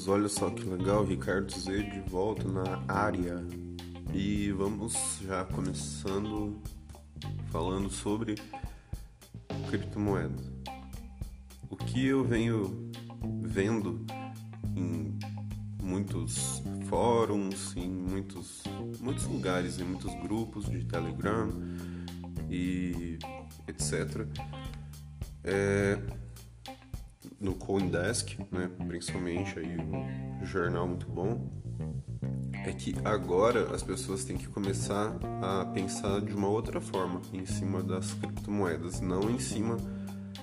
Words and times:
todos, 0.00 0.08
olha 0.08 0.28
só 0.28 0.50
que 0.50 0.64
legal, 0.64 1.04
Ricardo 1.04 1.52
Z 1.52 1.82
de 1.82 2.00
volta 2.00 2.46
na 2.48 2.82
área. 2.88 3.44
E 4.12 4.50
vamos 4.52 5.18
já 5.22 5.44
começando 5.44 6.60
falando 7.50 7.90
sobre 7.90 8.36
criptomoedas. 9.68 10.50
O 11.68 11.76
que 11.76 12.06
eu 12.06 12.24
venho 12.24 12.90
vendo 13.42 14.04
em 14.74 15.18
muitos 15.82 16.62
fóruns, 16.86 17.76
em 17.76 17.88
muitos, 17.88 18.62
muitos 19.00 19.26
lugares, 19.26 19.78
em 19.78 19.84
muitos 19.84 20.12
grupos 20.22 20.68
de 20.68 20.84
Telegram 20.84 21.50
e 22.50 23.18
etc. 23.68 24.26
É, 25.44 25.98
no 27.40 27.54
CoinDesk, 27.54 28.38
né, 28.50 28.70
principalmente 28.86 29.58
aí 29.58 29.76
um 29.78 30.44
jornal 30.44 30.86
muito 30.86 31.06
bom, 31.06 31.50
é 32.66 32.72
que 32.72 32.94
agora 33.02 33.74
as 33.74 33.82
pessoas 33.82 34.24
têm 34.24 34.36
que 34.36 34.46
começar 34.46 35.16
a 35.40 35.64
pensar 35.64 36.20
de 36.20 36.34
uma 36.34 36.48
outra 36.48 36.80
forma 36.80 37.22
em 37.32 37.46
cima 37.46 37.82
das 37.82 38.12
criptomoedas, 38.12 39.00
não 39.00 39.30
em 39.30 39.38
cima 39.38 39.78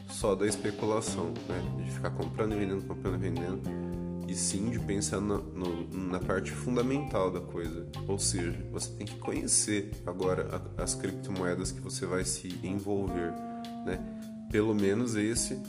só 0.09 0.33
da 0.33 0.47
especulação, 0.47 1.33
né, 1.47 1.83
de 1.83 1.91
ficar 1.91 2.09
comprando 2.09 2.53
e 2.53 2.57
vendendo, 2.57 2.87
comprando 2.87 3.15
e 3.15 3.29
vendendo, 3.29 3.61
e 4.27 4.33
sim 4.33 4.71
de 4.71 4.79
pensar 4.79 5.21
na, 5.21 5.37
no, 5.37 5.87
na 5.89 6.19
parte 6.19 6.51
fundamental 6.51 7.31
da 7.31 7.39
coisa, 7.39 7.87
ou 8.07 8.17
seja, 8.17 8.57
você 8.71 8.91
tem 8.93 9.05
que 9.05 9.17
conhecer 9.17 9.91
agora 10.05 10.61
as 10.77 10.95
criptomoedas 10.95 11.71
que 11.71 11.79
você 11.79 12.05
vai 12.05 12.25
se 12.25 12.59
envolver, 12.63 13.31
né? 13.85 13.99
Pelo 14.51 14.73
menos 14.73 15.15
esse 15.15 15.61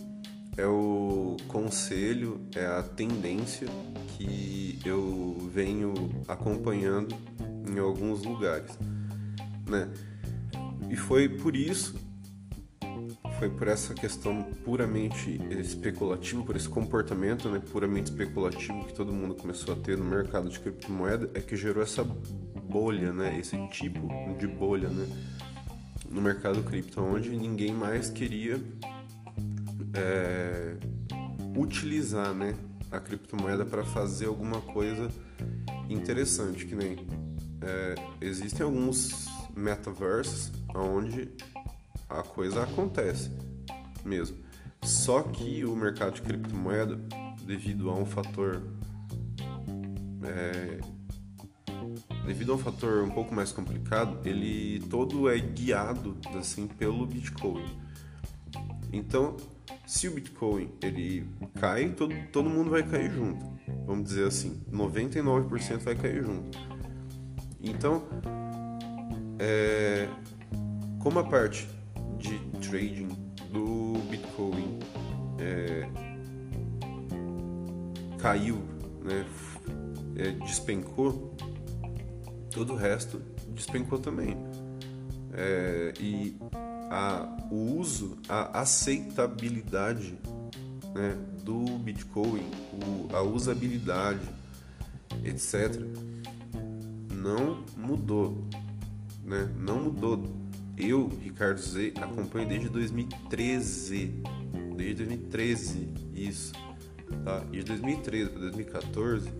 é 0.59 0.67
o 0.67 1.37
conselho, 1.47 2.41
é 2.55 2.67
a 2.67 2.83
tendência 2.83 3.69
que 4.17 4.81
eu 4.85 5.37
venho 5.55 5.95
acompanhando 6.27 7.15
em 7.71 7.79
alguns 7.79 8.25
lugares, 8.25 8.77
né? 9.69 9.89
E 10.91 10.97
foi 10.97 11.29
por 11.29 11.55
isso, 11.55 11.95
foi 13.39 13.49
por 13.49 13.69
essa 13.69 13.95
questão 13.95 14.43
puramente 14.65 15.41
especulativa, 15.61 16.43
por 16.43 16.57
esse 16.57 16.69
comportamento, 16.69 17.49
né, 17.49 17.63
puramente 17.71 18.11
especulativo 18.11 18.85
que 18.85 18.95
todo 18.95 19.13
mundo 19.13 19.37
começou 19.37 19.75
a 19.75 19.77
ter 19.77 19.97
no 19.97 20.05
mercado 20.05 20.49
de 20.49 20.59
criptomoeda, 20.59 21.31
é 21.35 21.41
que 21.41 21.57
gerou 21.57 21.85
essa 21.85 22.03
bolha, 22.03 23.13
né, 23.13 23.39
esse 23.39 23.57
tipo 23.69 24.09
de 24.37 24.49
bolha, 24.49 24.89
né, 24.89 25.07
no 26.11 26.21
mercado 26.21 26.65
cripto, 26.65 27.01
onde 27.01 27.29
ninguém 27.31 27.73
mais 27.73 28.11
queria 28.11 28.61
é, 29.95 30.77
utilizar 31.57 32.35
né, 32.35 32.55
a 32.91 33.01
criptomoeda 33.01 33.65
para 33.65 33.85
fazer 33.85 34.27
alguma 34.27 34.61
coisa 34.61 35.11
interessante, 35.89 36.67
que 36.67 36.75
nem 36.75 36.97
é, 37.61 37.95
existem 38.21 38.65
alguns 38.65 39.27
metaversos 39.57 40.53
onde 40.75 41.29
a 42.09 42.23
coisa 42.23 42.63
acontece 42.63 43.31
mesmo. 44.05 44.39
Só 44.83 45.23
que 45.23 45.65
o 45.65 45.75
mercado 45.75 46.15
de 46.15 46.23
criptomoeda, 46.23 46.99
devido 47.45 47.91
a 47.91 47.95
um 47.95 48.07
fator 48.07 48.63
é, 50.23 50.79
devido 52.27 52.53
a 52.53 52.57
um 52.57 52.59
fator 52.59 53.03
um 53.03 53.11
pouco 53.11 53.35
mais 53.35 53.53
complicado, 53.53 54.19
ele 54.27 54.81
todo 54.91 55.29
é 55.31 55.39
guiado 55.39 56.17
assim 56.39 56.67
pelo 56.67 57.07
Bitcoin. 57.07 57.65
Então, 58.93 59.37
se 59.89 60.07
o 60.07 60.11
Bitcoin 60.11 60.71
ele 60.83 61.27
cai, 61.59 61.89
todo, 61.89 62.15
todo 62.31 62.51
mundo 62.51 62.71
vai 62.71 62.83
cair 62.83 63.11
junto. 63.11 63.43
Vamos 63.87 64.11
dizer 64.11 64.27
assim, 64.27 64.63
99% 64.71 65.79
vai 65.79 65.95
cair 65.95 66.23
junto. 66.23 66.59
Então, 67.59 68.05
é, 69.39 70.07
como 70.99 71.19
a 71.19 71.25
parte 71.25 71.67
de 72.19 72.39
trading 72.61 73.09
do 73.51 73.95
Bitcoin 74.11 74.79
é, 75.39 75.89
caiu, 78.19 78.59
né, 79.03 79.25
é, 80.17 80.33
despencou, 80.45 81.35
todo 82.51 82.75
o 82.75 82.77
resto 82.77 83.23
despencou 83.55 83.99
também. 83.99 84.37
É, 85.33 85.95
e 85.99 86.37
a, 86.91 87.29
o 87.51 87.79
uso, 87.79 88.19
a 88.29 88.61
aceitabilidade 88.61 90.19
né, 90.95 91.17
do 91.45 91.79
Bitcoin, 91.79 92.45
o, 92.73 93.15
a 93.15 93.23
usabilidade, 93.23 94.27
etc., 95.25 95.81
não 97.13 97.65
mudou. 97.77 98.45
Né? 99.25 99.51
Não 99.59 99.83
mudou. 99.85 100.25
Eu, 100.77 101.09
Ricardo 101.23 101.61
Z, 101.61 101.95
acompanho 101.97 102.49
desde 102.49 102.69
2013. 102.69 104.23
Desde 104.77 105.05
2013, 105.05 105.89
isso. 106.15 106.53
Tá? 107.25 107.45
E 107.53 107.59
de 107.59 107.65
2013 107.65 108.31
para 108.31 108.41
2014, 108.41 109.33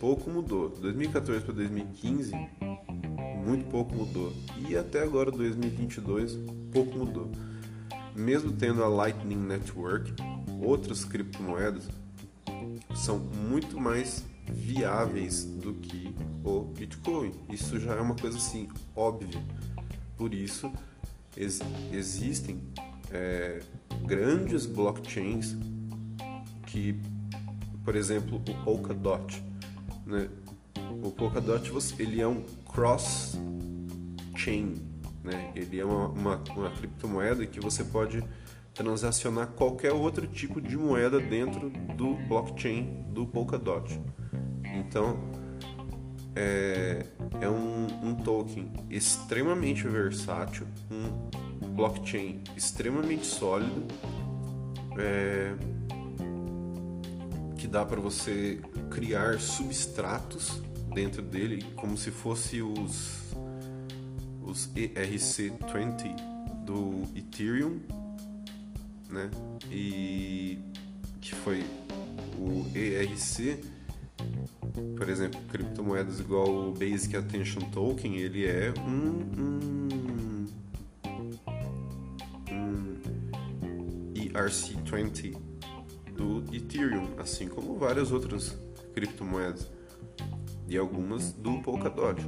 pouco 0.00 0.30
mudou. 0.30 0.70
2014 0.70 1.44
para 1.44 1.54
2015, 1.54 2.32
muito 3.44 3.66
pouco 3.70 3.94
mudou. 3.94 4.32
E 4.68 4.76
até 4.76 5.02
agora, 5.02 5.30
2022, 5.30 6.38
pouco 6.72 6.98
mudou. 6.98 7.30
Mesmo 8.14 8.52
tendo 8.52 8.82
a 8.82 8.88
Lightning 8.88 9.36
Network, 9.36 10.14
outras 10.60 11.04
criptomoedas 11.04 11.88
são 12.94 13.18
muito 13.18 13.80
mais 13.80 14.24
viáveis 14.46 15.44
do 15.44 15.74
que 15.74 16.14
o 16.44 16.60
Bitcoin. 16.60 17.32
Isso 17.50 17.78
já 17.78 17.94
é 17.94 18.00
uma 18.00 18.14
coisa 18.14 18.36
assim 18.36 18.68
óbvia. 18.94 19.42
Por 20.16 20.34
isso 20.34 20.72
ex 21.36 21.60
existem 21.92 22.60
é, 23.10 23.60
grandes 24.04 24.66
blockchains 24.66 25.56
que, 26.66 27.00
por 27.84 27.96
exemplo, 27.96 28.36
o 28.36 28.40
Polkadot, 28.64 29.42
né? 30.06 30.28
O 31.02 31.10
Polkadot 31.10 31.72
ele 31.98 32.20
é 32.20 32.28
um 32.28 32.42
cross-chain, 32.66 33.34
né? 35.22 35.52
Ele 35.54 35.78
é 35.80 35.84
uma, 35.84 36.08
uma, 36.08 36.42
uma 36.56 36.70
criptomoeda 36.70 37.46
que 37.46 37.60
você 37.60 37.84
pode 37.84 38.22
transacionar 38.74 39.48
qualquer 39.48 39.92
outro 39.92 40.26
tipo 40.26 40.60
de 40.60 40.76
moeda 40.76 41.20
dentro 41.20 41.70
do 41.70 42.14
blockchain 42.28 43.04
do 43.10 43.26
Polkadot. 43.26 44.00
Então, 44.64 45.18
é, 46.34 47.04
é 47.40 47.48
um, 47.48 47.86
um, 48.02 48.14
token 48.14 48.72
extremamente 48.88 49.86
versátil, 49.86 50.66
um 50.90 51.68
blockchain 51.74 52.42
extremamente 52.56 53.26
sólido, 53.26 53.86
é, 54.98 55.54
que 57.56 57.68
dá 57.68 57.84
para 57.84 58.00
você 58.00 58.60
criar 58.90 59.38
substratos 59.38 60.62
dentro 60.94 61.22
dele, 61.22 61.64
como 61.76 61.96
se 61.96 62.10
fosse 62.10 62.62
os, 62.62 63.34
os 64.52 64.68
ERC20 64.74 66.14
do 66.66 67.04
Ethereum, 67.16 67.80
né? 69.08 69.30
E 69.70 70.58
que 71.22 71.34
foi 71.34 71.64
o 72.38 72.66
ERC, 72.76 73.64
por 74.96 75.08
exemplo, 75.08 75.40
criptomoedas 75.50 76.20
igual 76.20 76.68
o 76.68 76.72
Basic 76.72 77.16
Attention 77.16 77.62
Token, 77.70 78.16
ele 78.16 78.46
é 78.46 78.74
um, 78.78 79.24
um, 79.40 80.46
um 82.50 84.12
ERC20 84.14 85.34
do 86.14 86.44
Ethereum, 86.54 87.08
assim 87.18 87.48
como 87.48 87.78
várias 87.78 88.12
outras 88.12 88.54
criptomoedas 88.92 89.70
e 90.68 90.76
algumas 90.76 91.32
do 91.32 91.62
Polkadot. 91.62 92.20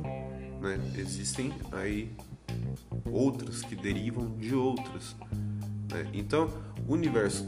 Né? 0.64 0.80
Existem 0.96 1.52
aí 1.72 2.10
outras 3.04 3.60
que 3.60 3.76
derivam 3.76 4.34
de 4.38 4.54
outras. 4.54 5.14
Né? 5.92 6.08
Então, 6.14 6.50
o 6.88 6.94
universo 6.94 7.46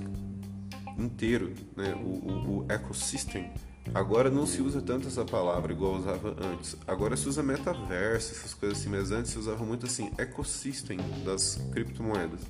inteiro, 0.99 1.55
né? 1.75 1.95
o, 1.95 2.09
o, 2.09 2.59
o 2.59 2.67
ecosystem, 2.71 3.51
agora 3.95 4.31
não 4.31 4.47
se 4.47 4.61
usa 4.61 4.83
tanto 4.83 5.09
essa 5.09 5.25
palavra 5.25 5.73
igual 5.73 5.95
usava 5.95 6.37
antes. 6.53 6.77
Agora 6.87 7.17
se 7.17 7.27
usa 7.27 7.43
metaverso, 7.43 8.33
essas 8.35 8.53
coisas 8.53 8.79
assim, 8.79 8.91
mas 8.91 9.11
antes 9.11 9.31
se 9.31 9.39
usava 9.39 9.65
muito 9.65 9.87
assim, 9.87 10.11
ecossystem 10.19 10.99
das 11.25 11.57
criptomoedas. 11.73 12.41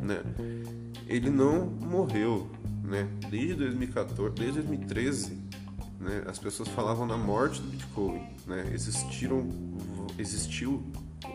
Né? 0.00 0.22
Ele 1.06 1.28
não 1.28 1.66
morreu, 1.66 2.50
né? 2.82 3.06
Desde 3.30 3.54
2014, 3.54 4.34
desde 4.34 4.62
2013 4.62 5.48
né? 5.98 6.22
As 6.26 6.38
pessoas 6.38 6.68
falavam 6.68 7.06
na 7.06 7.16
morte 7.16 7.60
do 7.60 7.68
Bitcoin, 7.68 8.26
né? 8.46 8.70
Existiram, 8.72 9.48
existiu 10.18 10.82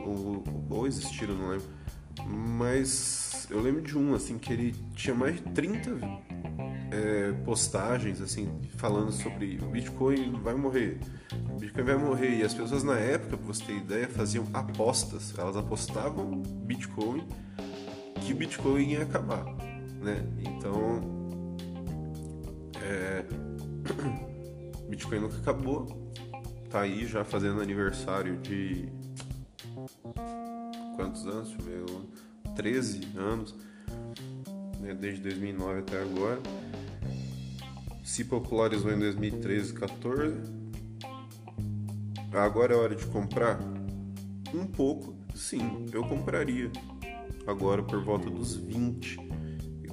ou, 0.06 0.44
ou 0.70 0.88
existiram, 0.88 1.36
não 1.36 1.50
lembro. 1.50 1.68
Mas 2.26 3.48
eu 3.50 3.62
lembro 3.62 3.82
de 3.82 3.98
um 3.98 4.14
assim 4.14 4.38
que 4.38 4.54
ele 4.54 4.76
tinha 4.96 5.16
mais 5.16 5.36
de 5.36 5.42
30 5.42 5.92
é, 6.92 7.32
postagens 7.44 8.22
assim 8.22 8.62
falando 8.78 9.12
sobre 9.12 9.58
o 9.62 9.70
Bitcoin 9.70 10.40
vai 10.42 10.54
morrer, 10.54 11.00
o 11.52 11.60
Bitcoin 11.60 11.84
vai 11.84 11.98
morrer 11.98 12.38
e 12.38 12.44
as 12.44 12.54
pessoas 12.54 12.84
na 12.84 12.98
época, 12.98 13.36
para 13.38 13.48
você 13.48 13.64
ter 13.64 13.78
ideia, 13.78 14.08
faziam 14.08 14.46
apostas, 14.54 15.34
elas 15.38 15.58
apostavam 15.58 16.42
Bitcoin 16.66 17.28
que 18.22 18.32
o 18.32 18.36
Bitcoin 18.36 18.92
ia 18.92 19.02
acabar, 19.02 19.44
né? 20.00 20.26
Então, 20.40 21.02
é, 22.82 23.26
Bitcoin 24.94 25.22
nunca 25.22 25.38
acabou, 25.38 26.14
tá 26.70 26.82
aí 26.82 27.08
já 27.08 27.26
fazendo 27.26 27.60
aniversário 27.60 28.38
de 28.38 28.88
quantos 30.96 31.26
anos? 31.26 31.50
Deixa 31.50 31.72
eu 31.72 31.86
ver, 31.88 32.54
13 32.56 33.02
anos, 33.18 33.56
né? 34.80 34.94
desde 34.94 35.24
2009 35.24 35.80
até 35.80 36.00
agora. 36.00 36.40
Se 38.04 38.24
popularizou 38.24 38.92
em 38.92 39.00
2013, 39.00 39.74
14. 39.74 40.38
Agora 42.32 42.76
é 42.76 42.78
hora 42.78 42.96
de 42.96 43.08
comprar? 43.08 43.60
Um 44.54 44.68
pouco, 44.68 45.16
sim, 45.34 45.88
eu 45.92 46.04
compraria. 46.04 46.72
Agora 47.48 47.82
por 47.82 48.04
volta 48.04 48.30
dos 48.30 48.56
20. 48.56 49.18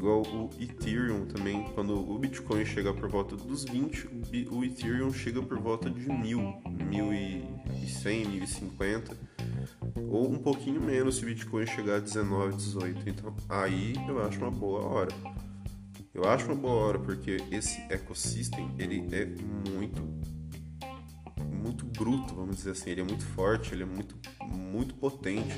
Igual 0.00 0.22
o 0.22 0.48
Ethereum 0.58 1.26
também, 1.26 1.62
quando 1.74 1.94
o 1.94 2.18
Bitcoin 2.18 2.64
chega 2.64 2.94
por 2.94 3.06
volta 3.10 3.36
dos 3.36 3.64
20, 3.64 4.08
o 4.50 4.64
Ethereum 4.64 5.12
chega 5.12 5.42
por 5.42 5.58
volta 5.58 5.90
de 5.90 6.08
1000, 6.08 6.62
1100, 6.88 8.28
1050 8.28 9.14
ou 10.08 10.32
um 10.32 10.38
pouquinho 10.38 10.80
menos 10.80 11.16
se 11.16 11.22
o 11.22 11.26
Bitcoin 11.26 11.66
chegar 11.66 11.96
a 11.96 12.00
19, 12.00 12.56
18. 12.56 13.10
Então 13.10 13.36
aí 13.46 13.92
eu 14.08 14.24
acho 14.24 14.38
uma 14.38 14.50
boa 14.50 14.86
hora. 14.86 15.14
Eu 16.14 16.24
acho 16.24 16.46
uma 16.46 16.56
boa 16.56 16.76
hora 16.76 16.98
porque 16.98 17.36
esse 17.50 17.82
ecossistema 17.90 18.72
ele 18.78 19.06
é 19.12 19.26
muito 19.70 20.02
muito 21.62 21.84
bruto, 21.84 22.34
vamos 22.34 22.56
dizer 22.56 22.70
assim, 22.70 22.88
ele 22.88 23.02
é 23.02 23.04
muito 23.04 23.22
forte, 23.22 23.74
ele 23.74 23.82
é 23.82 23.86
muito 23.86 24.16
muito 24.48 24.94
potente. 24.94 25.54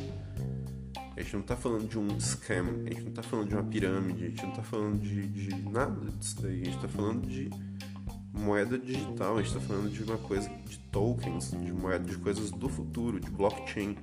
A 1.15 1.21
gente 1.21 1.35
não 1.35 1.41
está 1.41 1.57
falando 1.57 1.89
de 1.89 1.99
um 1.99 2.19
scam, 2.19 2.65
a 2.87 2.89
gente 2.89 3.03
não 3.03 3.11
está 3.11 3.23
falando 3.23 3.49
de 3.49 3.55
uma 3.55 3.65
pirâmide, 3.65 4.25
a 4.25 4.29
gente 4.29 4.43
não 4.43 4.51
está 4.51 4.63
falando 4.63 5.01
de, 5.01 5.27
de 5.27 5.71
nada 5.71 6.11
disso 6.11 6.41
daí, 6.41 6.63
a 6.63 6.65
gente 6.65 6.77
está 6.77 6.89
falando 6.89 7.27
de 7.27 7.51
moeda 8.33 8.79
digital, 8.79 9.37
a 9.37 9.43
gente 9.43 9.55
está 9.55 9.61
falando 9.61 9.91
de 9.91 10.03
uma 10.03 10.17
coisa 10.17 10.49
de 10.49 10.79
tokens, 10.91 11.51
de 11.51 11.73
moeda, 11.73 12.05
de 12.05 12.17
coisas 12.17 12.51
do 12.51 12.69
futuro, 12.69 13.21
de 13.21 13.31
blockchain, 13.31 13.97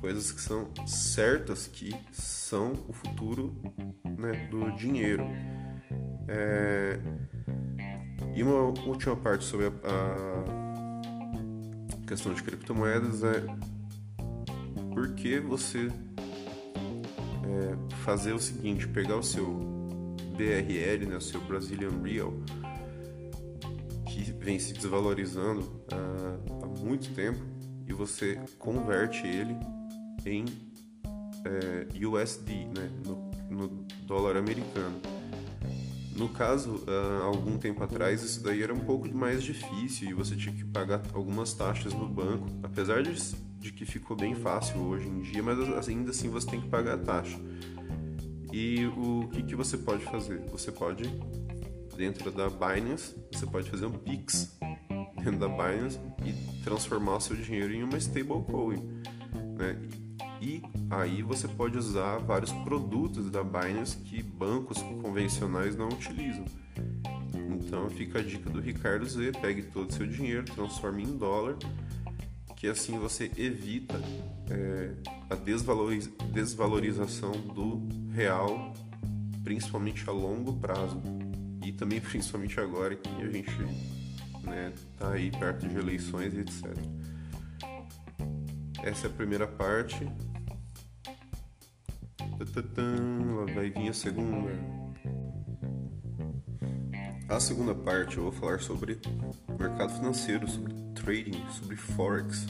coisas 0.00 0.32
que 0.32 0.40
são 0.40 0.70
certas 0.86 1.66
que 1.66 1.94
são 2.10 2.72
o 2.88 2.92
futuro 2.92 3.54
né, 4.18 4.48
do 4.50 4.70
dinheiro. 4.76 5.24
É... 6.26 6.98
E 8.34 8.42
uma 8.42 8.62
última 8.86 9.14
parte 9.14 9.44
sobre 9.44 9.66
a, 9.66 9.70
a 11.92 12.06
questão 12.06 12.32
de 12.32 12.42
criptomoedas 12.42 13.22
é 13.22 13.44
por 14.92 15.14
que 15.14 15.38
você 15.38 15.88
é, 17.44 17.96
fazer 17.96 18.32
o 18.32 18.38
seguinte, 18.38 18.86
pegar 18.88 19.16
o 19.16 19.22
seu 19.22 19.46
BRL, 20.36 21.06
né, 21.06 21.16
o 21.16 21.20
seu 21.20 21.40
Brazilian 21.40 21.90
Real, 22.02 22.32
que 24.06 24.32
vem 24.32 24.58
se 24.58 24.72
desvalorizando 24.72 25.60
uh, 25.92 26.64
há 26.64 26.66
muito 26.66 27.12
tempo 27.14 27.40
e 27.86 27.92
você 27.92 28.40
converte 28.58 29.26
ele 29.26 29.56
em 30.24 30.44
é, 31.44 32.06
USD, 32.06 32.66
né, 32.66 32.90
no, 33.04 33.30
no, 33.50 33.86
dólar 34.06 34.36
americano. 34.36 35.00
No 36.14 36.28
caso, 36.28 36.84
uh, 36.86 37.22
algum 37.22 37.56
tempo 37.56 37.82
atrás, 37.82 38.22
isso 38.22 38.42
daí 38.42 38.62
era 38.62 38.74
um 38.74 38.80
pouco 38.80 39.08
mais 39.14 39.42
difícil 39.42 40.10
e 40.10 40.12
você 40.12 40.34
tinha 40.34 40.54
que 40.54 40.64
pagar 40.64 41.00
algumas 41.14 41.54
taxas 41.54 41.94
no 41.94 42.08
banco, 42.08 42.46
apesar 42.62 43.02
de, 43.02 43.14
de 43.58 43.72
que 43.72 43.84
ficou 43.84 44.16
bem 44.16 44.34
fácil 44.34 44.80
hoje 44.80 45.08
em 45.08 45.20
dia, 45.20 45.42
mas 45.42 45.88
ainda 45.88 46.10
assim 46.10 46.28
você 46.28 46.46
tem 46.46 46.60
que 46.60 46.68
pagar 46.68 46.94
a 46.94 46.98
taxa. 46.98 47.38
E 48.52 48.86
o 48.96 49.28
que, 49.28 49.42
que 49.42 49.54
você 49.54 49.76
pode 49.76 50.04
fazer? 50.04 50.40
Você 50.50 50.72
pode 50.72 51.04
dentro 51.96 52.30
da 52.30 52.48
Binance, 52.48 53.16
você 53.32 53.44
pode 53.44 53.68
fazer 53.68 53.86
um 53.86 53.92
Pix 53.92 54.56
dentro 55.16 55.38
da 55.38 55.48
Binance 55.48 55.98
e 56.24 56.62
transformar 56.62 57.16
o 57.16 57.20
seu 57.20 57.36
dinheiro 57.36 57.74
em 57.74 57.82
uma 57.82 57.98
stablecoin, 57.98 59.02
né? 59.58 59.76
E 60.40 60.62
aí 60.88 61.22
você 61.22 61.48
pode 61.48 61.76
usar 61.76 62.18
vários 62.18 62.52
produtos 62.52 63.28
da 63.28 63.42
Binance 63.42 63.96
que 63.98 64.22
bancos 64.22 64.80
convencionais 65.02 65.76
não 65.76 65.88
utilizam. 65.88 66.44
Então 67.34 67.90
fica 67.90 68.20
a 68.20 68.22
dica 68.22 68.48
do 68.48 68.60
Ricardo 68.60 69.04
Z, 69.04 69.32
pegue 69.40 69.62
todo 69.62 69.90
o 69.90 69.92
seu 69.92 70.06
dinheiro, 70.06 70.44
transforme 70.44 71.02
em 71.02 71.16
dólar, 71.16 71.56
que 72.58 72.66
assim 72.66 72.98
você 72.98 73.30
evita 73.36 73.94
é, 74.50 74.92
a 75.30 75.36
desvaloriz 75.36 76.08
desvalorização 76.32 77.30
do 77.30 77.88
real, 78.12 78.74
principalmente 79.44 80.08
a 80.10 80.12
longo 80.12 80.54
prazo 80.54 81.00
e 81.64 81.70
também 81.70 82.00
principalmente 82.02 82.58
agora 82.58 82.96
que 82.96 83.08
a 83.22 83.30
gente 83.30 83.56
né, 84.42 84.72
tá 84.98 85.12
aí 85.12 85.30
perto 85.30 85.68
de 85.68 85.76
eleições 85.76 86.34
e 86.34 86.40
etc. 86.40 86.76
Essa 88.82 89.06
é 89.06 89.10
a 89.10 89.12
primeira 89.12 89.46
parte. 89.46 90.04
Vai 93.54 93.70
vir 93.70 93.88
a 93.88 93.92
segunda. 93.92 94.50
A 97.28 97.38
segunda 97.38 97.74
parte 97.74 98.16
eu 98.16 98.24
vou 98.24 98.32
falar 98.32 98.60
sobre 98.60 98.98
mercado 99.58 99.94
financeiro, 99.94 100.48
sobre 100.48 100.77
trading, 101.08 101.42
sobre 101.50 101.74
forex, 101.74 102.46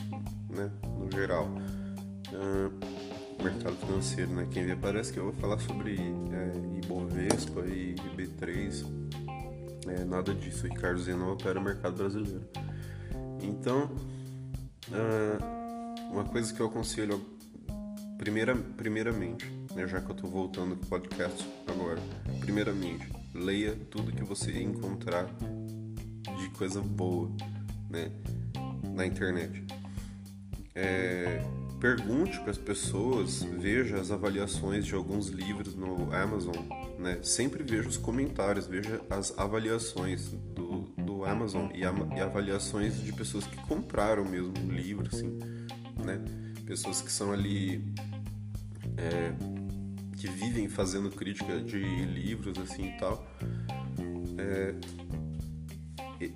né, 0.51 0.69
no 0.99 1.09
geral. 1.13 1.49
Uh, 2.33 2.73
mercado 3.41 3.77
financeiro, 3.77 4.33
né? 4.33 4.49
Quem 4.51 4.67
vê 4.67 4.75
parece 4.75 5.13
que 5.13 5.21
eu 5.21 5.27
vou 5.27 5.33
falar 5.35 5.61
sobre 5.61 5.95
é, 5.95 6.79
Ibovespa 6.85 7.61
e 7.61 7.95
B3, 8.17 8.85
é, 9.87 10.05
nada 10.05 10.35
disso, 10.35 10.67
o 10.67 10.71
Ricardo 10.71 11.01
Zeno 11.01 11.31
opera 11.31 11.61
o 11.61 11.63
mercado 11.63 11.99
brasileiro. 11.99 12.43
Então, 13.41 13.93
uh, 14.89 16.13
uma 16.13 16.25
coisa 16.25 16.53
que 16.53 16.59
eu 16.59 16.67
aconselho, 16.67 17.25
primeira, 18.19 18.57
primeiramente, 18.57 19.47
né, 19.73 19.87
já 19.87 20.01
que 20.01 20.11
eu 20.11 20.17
estou 20.17 20.29
voltando 20.29 20.75
com 20.75 20.83
o 20.85 20.89
podcast 20.89 21.49
agora, 21.69 22.01
primeiramente, 22.41 23.09
leia 23.33 23.77
tudo 23.89 24.11
que 24.11 24.25
você 24.25 24.61
encontrar 24.61 25.27
de 26.41 26.51
coisa 26.51 26.81
boa 26.83 27.31
né, 27.89 28.11
na 28.99 29.07
internet. 29.07 29.65
É, 30.75 31.41
pergunte 31.81 32.39
para 32.41 32.51
as 32.51 32.59
pessoas, 32.59 33.43
veja 33.43 33.97
as 33.97 34.11
avaliações 34.11 34.85
de 34.85 34.95
alguns 34.95 35.29
livros 35.29 35.75
no 35.75 36.13
Amazon, 36.13 36.57
né? 36.99 37.21
Sempre 37.23 37.63
veja 37.63 37.89
os 37.89 37.97
comentários, 37.97 38.67
veja 38.67 39.01
as 39.09 39.37
avaliações 39.39 40.33
do, 40.55 40.83
do 40.99 41.25
Amazon 41.25 41.71
e, 41.73 41.85
a, 41.85 41.95
e 42.17 42.21
avaliações 42.21 43.01
de 43.01 43.13
pessoas 43.13 43.47
que 43.47 43.57
compraram 43.69 44.25
mesmo 44.25 44.53
o 44.67 44.71
livro, 44.71 45.09
assim, 45.13 45.39
né? 46.05 46.21
Pessoas 46.67 47.01
que 47.01 47.11
são 47.11 47.33
ali 47.33 47.83
é, 48.97 49.33
que 50.17 50.29
vivem 50.29 50.69
fazendo 50.69 51.09
crítica 51.09 51.61
de 51.61 51.79
livros 51.79 52.59
assim 52.59 52.89
e 52.89 52.99
tal. 52.99 53.25
É, 54.37 54.75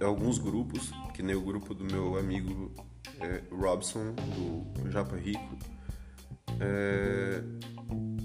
alguns 0.04 0.38
grupos, 0.38 0.92
que 1.14 1.22
nem 1.22 1.34
o 1.34 1.40
grupo 1.40 1.74
do 1.74 1.84
meu 1.84 2.18
amigo 2.18 2.72
é, 3.20 3.42
Robson, 3.50 4.14
do 4.14 4.90
Japa 4.90 5.16
Rico. 5.16 5.56
É, 6.60 7.42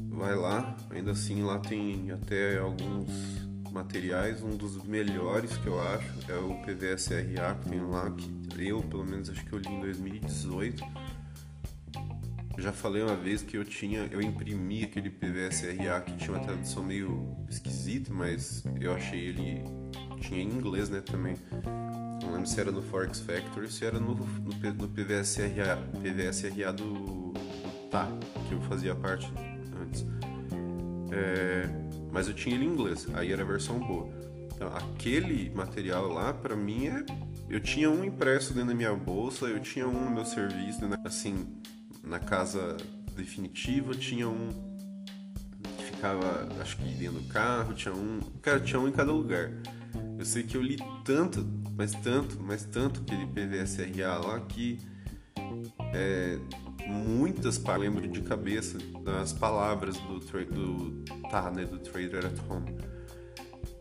vai 0.10 0.36
lá, 0.36 0.76
ainda 0.90 1.12
assim 1.12 1.44
lá 1.44 1.60
tem 1.60 2.12
até 2.12 2.58
alguns 2.58 3.48
materiais, 3.72 4.42
um 4.42 4.56
dos 4.56 4.84
melhores 4.84 5.56
que 5.58 5.68
eu 5.68 5.80
acho 5.80 6.32
é 6.32 6.36
o 6.36 6.56
PVSRA 6.64 7.56
que 7.62 7.70
tem 7.70 7.82
lá, 7.82 8.10
que 8.12 8.32
eu 8.58 8.82
pelo 8.82 9.06
menos 9.06 9.30
acho 9.30 9.46
que 9.46 9.54
eu 9.54 9.60
li 9.60 9.70
em 9.70 9.82
2018. 9.82 10.84
Já 12.58 12.74
falei 12.74 13.04
uma 13.04 13.16
vez 13.16 13.44
que 13.44 13.56
eu 13.56 13.64
tinha, 13.64 14.08
eu 14.12 14.20
imprimi 14.20 14.84
aquele 14.84 15.12
PVSRA 15.12 16.02
que 16.02 16.18
tinha 16.18 16.32
uma 16.32 16.44
tradução 16.44 16.84
meio 16.84 17.38
esquisita, 17.48 18.12
mas 18.12 18.64
eu 18.82 18.94
achei 18.96 19.28
ele 19.28 19.64
tinha 20.20 20.42
em 20.42 20.50
inglês, 20.50 20.90
né, 20.90 21.02
também. 21.02 21.36
Não 22.28 22.34
lembro 22.34 22.48
se 22.50 22.60
era 22.60 22.72
no 22.72 22.82
Forex 22.82 23.22
Factory, 23.22 23.72
se 23.72 23.86
era 23.86 24.00
no, 24.00 24.14
no, 24.14 24.26
no 24.26 24.88
PVSRA, 24.90 25.78
PVSRA 26.02 26.74
do, 26.74 27.34
TA, 27.90 28.06
que 28.48 28.54
eu 28.54 28.62
fazia 28.62 28.94
parte 28.94 29.32
antes. 29.82 30.06
É, 31.10 31.70
mas 32.12 32.28
eu 32.28 32.34
tinha 32.34 32.54
ele 32.54 32.66
em 32.66 32.68
inglês, 32.68 33.08
aí 33.14 33.32
era 33.32 33.44
a 33.44 33.46
versão 33.46 33.80
boa. 33.80 34.10
Então, 34.54 34.68
aquele 34.76 35.50
material 35.56 36.10
lá, 36.10 36.34
para 36.34 36.54
mim, 36.54 36.88
é, 36.88 37.06
eu 37.50 37.62
tinha 37.62 37.90
um 37.90 38.04
impresso 38.04 38.54
dentro 38.54 38.70
da 38.70 38.76
minha 38.76 38.94
bolsa, 38.94 39.46
eu 39.46 39.62
tinha 39.62 39.88
um 39.88 40.06
no 40.06 40.12
meu 40.12 40.26
serviço, 40.26 40.86
né, 40.86 40.98
assim, 41.06 41.48
na 42.04 42.20
casa 42.20 42.76
definitiva, 43.16 43.96
tinha 43.96 44.28
um 44.28 44.50
ficava, 45.98 46.48
acho 46.62 46.76
que 46.78 46.84
dentro 46.84 47.20
do 47.20 47.28
carro, 47.30 47.74
tinha 47.74 47.94
um. 47.94 48.20
Cara, 48.42 48.60
tinha 48.60 48.80
um 48.80 48.88
em 48.88 48.92
cada 48.92 49.12
lugar. 49.12 49.52
Eu 50.18 50.26
sei 50.26 50.44
que 50.44 50.56
eu 50.56 50.62
li 50.62 50.78
tanto, 51.04 51.46
mas 51.78 51.92
tanto, 51.92 52.42
mas 52.42 52.66
tanto 52.66 53.02
aquele 53.02 53.28
PVSRA 53.28 54.18
lá 54.18 54.40
que 54.40 54.80
é, 55.94 56.40
muitas 56.88 57.62
lembro 57.78 58.08
de 58.08 58.22
cabeça 58.22 58.80
das 59.06 59.32
palavras 59.32 59.96
do, 60.00 60.20
do 60.20 61.04
né, 61.54 61.66
do 61.66 61.78
Trader 61.78 62.26
at 62.26 62.40
Home. 62.50 62.76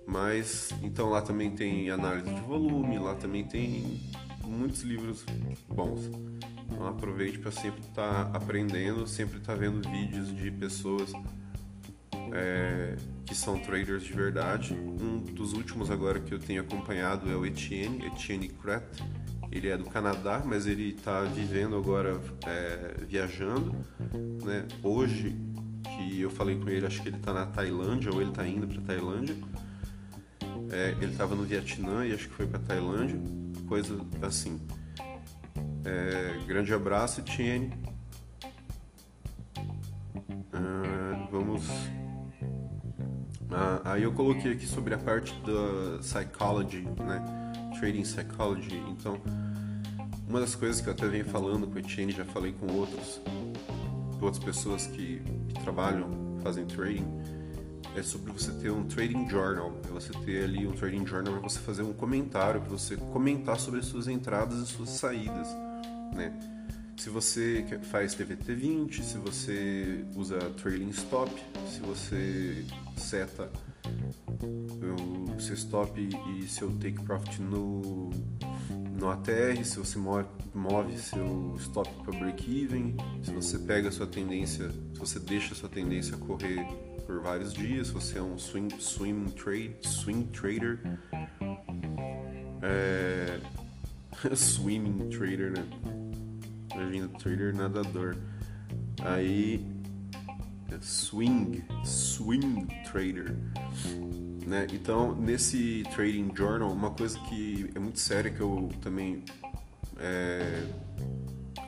Mas 0.07 0.71
então 0.83 1.09
lá 1.09 1.23
também 1.23 1.51
tem 1.51 1.91
análise 1.91 2.33
de 2.33 2.41
volume, 2.43 2.99
lá 2.99 3.15
também 3.15 3.45
tem 3.45 3.99
muitos 4.45 4.83
livros 4.83 5.25
bons. 5.67 6.11
Então 6.67 6.87
aproveite 6.87 7.39
para 7.39 7.51
sempre 7.51 7.81
estar 7.81 8.27
tá 8.27 8.37
aprendendo, 8.37 9.07
sempre 9.07 9.39
estar 9.39 9.55
tá 9.55 9.59
vendo 9.59 9.89
vídeos 9.89 10.37
de 10.37 10.51
pessoas 10.51 11.11
é, 12.37 12.97
que 13.25 13.35
são 13.35 13.59
traders 13.59 14.05
de 14.05 14.13
verdade. 14.13 14.75
Um 14.75 15.21
dos 15.21 15.55
últimos 15.55 15.91
agora 15.91 16.21
que 16.21 16.33
eu 16.33 16.39
tenho 16.39 16.61
acompanhado 16.61 17.31
é 17.31 17.35
o 17.35 17.47
Etienne, 17.47 18.05
Etienne 18.07 18.49
Krat. 18.49 18.85
Ele 19.51 19.69
é 19.69 19.77
do 19.77 19.85
Canadá, 19.85 20.43
mas 20.45 20.67
ele 20.67 20.91
está 20.91 21.23
vivendo 21.23 21.77
agora, 21.77 22.21
é, 22.47 22.95
viajando. 23.09 23.75
Né? 24.45 24.67
Hoje, 24.83 25.35
que 25.83 26.21
eu 26.21 26.31
falei 26.31 26.57
com 26.57 26.69
ele, 26.69 26.85
acho 26.85 27.01
que 27.01 27.09
ele 27.09 27.17
está 27.17 27.33
na 27.33 27.47
Tailândia, 27.47 28.13
ou 28.13 28.21
ele 28.21 28.31
está 28.31 28.47
indo 28.47 28.67
para 28.67 28.83
Tailândia. 28.83 29.37
É, 30.71 30.91
ele 31.01 31.13
estava 31.13 31.35
no 31.35 31.45
Vietnã 31.45 32.05
e 32.05 32.13
acho 32.13 32.29
que 32.29 32.35
foi 32.35 32.47
para 32.47 32.59
Tailândia, 32.59 33.19
coisa 33.67 33.99
assim. 34.21 34.61
É, 35.85 36.39
grande 36.47 36.75
abraço, 36.75 37.21
Etienne. 37.21 37.73
Ah, 40.53 41.29
vamos 41.31 41.65
ah, 43.59 43.81
aí 43.85 44.03
eu 44.03 44.13
coloquei 44.13 44.53
aqui 44.53 44.67
sobre 44.67 44.93
a 44.93 44.99
parte 44.99 45.35
da 45.41 45.99
psychology, 46.01 46.83
né? 46.83 47.25
Trading 47.81 48.03
psychology. 48.03 48.77
Então, 48.91 49.19
uma 50.29 50.41
das 50.41 50.55
coisas 50.55 50.83
que 50.83 50.89
eu 50.89 50.93
até 50.93 51.09
venho 51.09 51.25
falando 51.25 51.67
com 51.67 51.75
o 51.75 51.79
Etienne, 51.79 52.13
já 52.13 52.27
falei 52.27 52.53
com 52.53 52.71
outros, 52.75 53.19
outras 54.21 54.45
pessoas 54.45 54.87
que, 54.87 55.23
que 55.49 55.61
trabalham, 55.63 56.39
fazem 56.43 56.67
trading, 56.67 57.07
é 57.97 58.03
sobre 58.03 58.31
você 58.31 58.53
ter 58.53 58.71
um 58.71 58.85
trading 58.85 59.27
journal. 59.27 59.73
É 59.89 59.89
você 59.91 60.13
ter 60.27 60.45
ali 60.45 60.67
um 60.67 60.73
trading 60.73 61.07
journal 61.07 61.33
para 61.33 61.49
você 61.49 61.59
fazer 61.59 61.83
um 61.83 61.95
comentário, 61.95 62.61
para 62.61 62.69
você 62.69 62.95
comentar 62.95 63.59
sobre 63.59 63.81
as 63.81 63.87
suas 63.87 64.07
entradas 64.07 64.59
e 64.59 64.67
suas 64.67 64.91
saídas, 64.91 65.49
né? 66.15 66.56
Se 66.97 67.11
você 67.11 67.65
faz 67.91 68.15
TVT20, 68.15 69.03
se 69.03 69.19
você 69.19 70.05
usa 70.15 70.39
trailing 70.61 70.91
stop, 70.91 71.31
se 71.69 71.81
você 71.81 72.65
seta 72.97 73.51
o 74.43 75.41
seu 75.41 75.55
stop 75.55 76.01
e 76.01 76.49
seu 76.49 76.71
take 76.79 77.03
profit 77.03 77.41
no, 77.43 78.11
no 78.99 79.11
ATR, 79.11 79.63
se 79.63 79.79
você 79.79 79.99
move, 79.99 80.27
move 80.55 80.99
seu 80.99 81.55
stop 81.59 81.89
para 82.03 82.19
break-even, 82.19 82.97
se 83.23 83.31
você 83.31 83.59
pega 83.59 83.91
sua 83.91 84.07
tendência, 84.07 84.71
se 84.71 84.99
você 84.99 85.21
deixa 85.21 85.55
sua 85.55 85.69
tendência 85.69 86.17
correr 86.17 86.67
por 87.07 87.21
vários 87.21 87.53
dias, 87.53 87.89
se 87.89 87.93
você 87.93 88.19
é 88.19 88.23
um 88.23 88.39
swing, 88.39 88.75
swing, 88.81 89.31
trade, 89.33 89.77
swing 89.83 90.25
trader, 90.33 90.81
é, 92.63 93.39
swimming 94.35 95.11
trader, 95.11 95.53
né? 95.53 95.96
Imagina, 96.77 97.09
trader 97.19 97.55
nadador. 97.55 98.17
Aí, 99.03 99.65
swing, 100.81 101.65
swing 101.85 102.67
trader. 102.85 103.37
Né? 104.47 104.67
Então, 104.73 105.15
nesse 105.15 105.83
Trading 105.95 106.31
Journal, 106.37 106.71
uma 106.71 106.91
coisa 106.91 107.19
que 107.21 107.71
é 107.75 107.79
muito 107.79 107.99
séria 107.99 108.31
que 108.31 108.41
eu 108.41 108.71
também 108.81 109.25
é, 109.99 110.63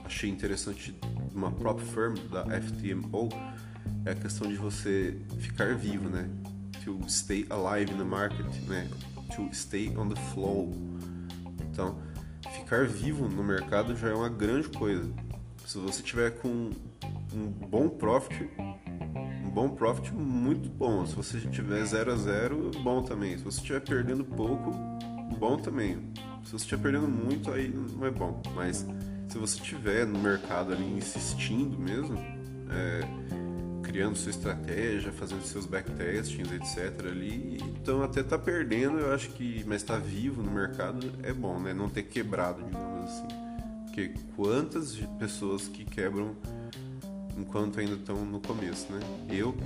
achei 0.04 0.30
interessante 0.30 0.94
uma 1.34 1.50
própria 1.50 1.86
firm 1.86 2.14
da 2.30 2.44
FTMO 2.60 3.28
é 4.04 4.12
a 4.12 4.14
questão 4.14 4.48
de 4.48 4.56
você 4.56 5.16
ficar 5.38 5.74
vivo, 5.74 6.08
né? 6.08 6.28
To 6.84 6.98
stay 7.08 7.46
alive 7.50 7.92
in 7.92 7.98
the 7.98 8.04
market, 8.04 8.46
né? 8.66 8.88
To 9.36 9.48
stay 9.52 9.94
on 9.96 10.08
the 10.08 10.20
flow. 10.32 10.72
Então, 11.70 11.98
ficar 12.68 12.86
vivo 12.86 13.26
no 13.26 13.42
mercado 13.42 13.96
já 13.96 14.10
é 14.10 14.14
uma 14.14 14.28
grande 14.28 14.68
coisa. 14.68 15.10
Se 15.64 15.78
você 15.78 16.02
tiver 16.02 16.32
com 16.32 16.70
um 17.32 17.46
bom 17.66 17.88
profit, 17.88 18.46
um 19.42 19.48
bom 19.48 19.70
profit 19.70 20.12
muito 20.12 20.68
bom. 20.68 21.06
Se 21.06 21.14
você 21.14 21.40
tiver 21.40 21.82
0 21.82 22.12
a 22.12 22.16
0, 22.16 22.70
bom 22.82 23.02
também. 23.02 23.38
Se 23.38 23.44
você 23.44 23.56
estiver 23.56 23.80
perdendo 23.80 24.22
pouco, 24.22 24.70
bom 25.38 25.56
também. 25.56 26.12
Se 26.44 26.52
você 26.52 26.56
estiver 26.56 26.82
perdendo 26.82 27.08
muito, 27.08 27.50
aí 27.50 27.68
não 27.68 28.04
é 28.06 28.10
bom. 28.10 28.42
Mas 28.54 28.86
se 29.30 29.38
você 29.38 29.56
estiver 29.56 30.06
no 30.06 30.18
mercado 30.18 30.70
ali 30.70 30.84
insistindo 30.84 31.78
mesmo, 31.78 32.18
é, 32.70 33.00
criando 33.88 34.16
sua 34.16 34.28
estratégia, 34.30 35.10
fazendo 35.10 35.42
seus 35.44 35.64
backtestings, 35.64 36.52
etc. 36.52 37.06
ali. 37.06 37.58
Então 37.80 38.02
até 38.02 38.22
tá 38.22 38.38
perdendo, 38.38 38.98
eu 38.98 39.14
acho 39.14 39.30
que, 39.30 39.64
mas 39.66 39.82
tá 39.82 39.96
vivo 39.96 40.42
no 40.42 40.50
mercado 40.50 41.10
é 41.22 41.32
bom, 41.32 41.58
né? 41.58 41.72
Não 41.72 41.88
ter 41.88 42.02
quebrado, 42.02 42.62
digamos 42.62 43.10
assim. 43.10 43.28
Porque 43.86 44.14
quantas 44.36 44.94
pessoas 45.18 45.66
que 45.68 45.86
quebram 45.86 46.36
enquanto 47.38 47.80
ainda 47.80 47.94
estão 47.94 48.26
no 48.26 48.40
começo, 48.40 48.92
né? 48.92 49.00
Eu 49.30 49.56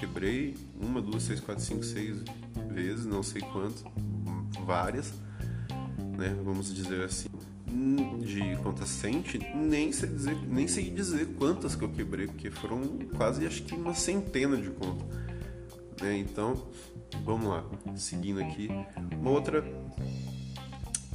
quebrei 0.00 0.56
uma, 0.74 1.00
duas, 1.00 1.22
seis, 1.22 1.38
quatro, 1.38 1.62
cinco, 1.62 1.84
seis 1.84 2.16
vezes, 2.72 3.06
não 3.06 3.22
sei 3.22 3.40
quantas, 3.40 3.84
várias, 4.66 5.12
né? 6.18 6.36
Vamos 6.42 6.74
dizer 6.74 7.04
assim 7.04 7.28
de 8.20 8.56
conta 8.62 8.84
sente, 8.84 9.38
nem 9.54 9.92
sei 9.92 10.08
dizer, 10.08 10.36
nem 10.46 10.68
sei 10.68 10.90
dizer 10.90 11.26
quantas 11.38 11.74
que 11.74 11.84
eu 11.84 11.88
quebrei, 11.88 12.26
porque 12.26 12.50
foram 12.50 12.82
quase 13.16 13.46
acho 13.46 13.62
que 13.62 13.74
uma 13.74 13.94
centena 13.94 14.56
de 14.56 14.70
contas. 14.70 15.06
Né? 16.00 16.18
Então, 16.18 16.68
vamos 17.24 17.48
lá, 17.48 17.64
seguindo 17.96 18.40
aqui. 18.40 18.68
Uma 19.18 19.30
outra 19.30 19.64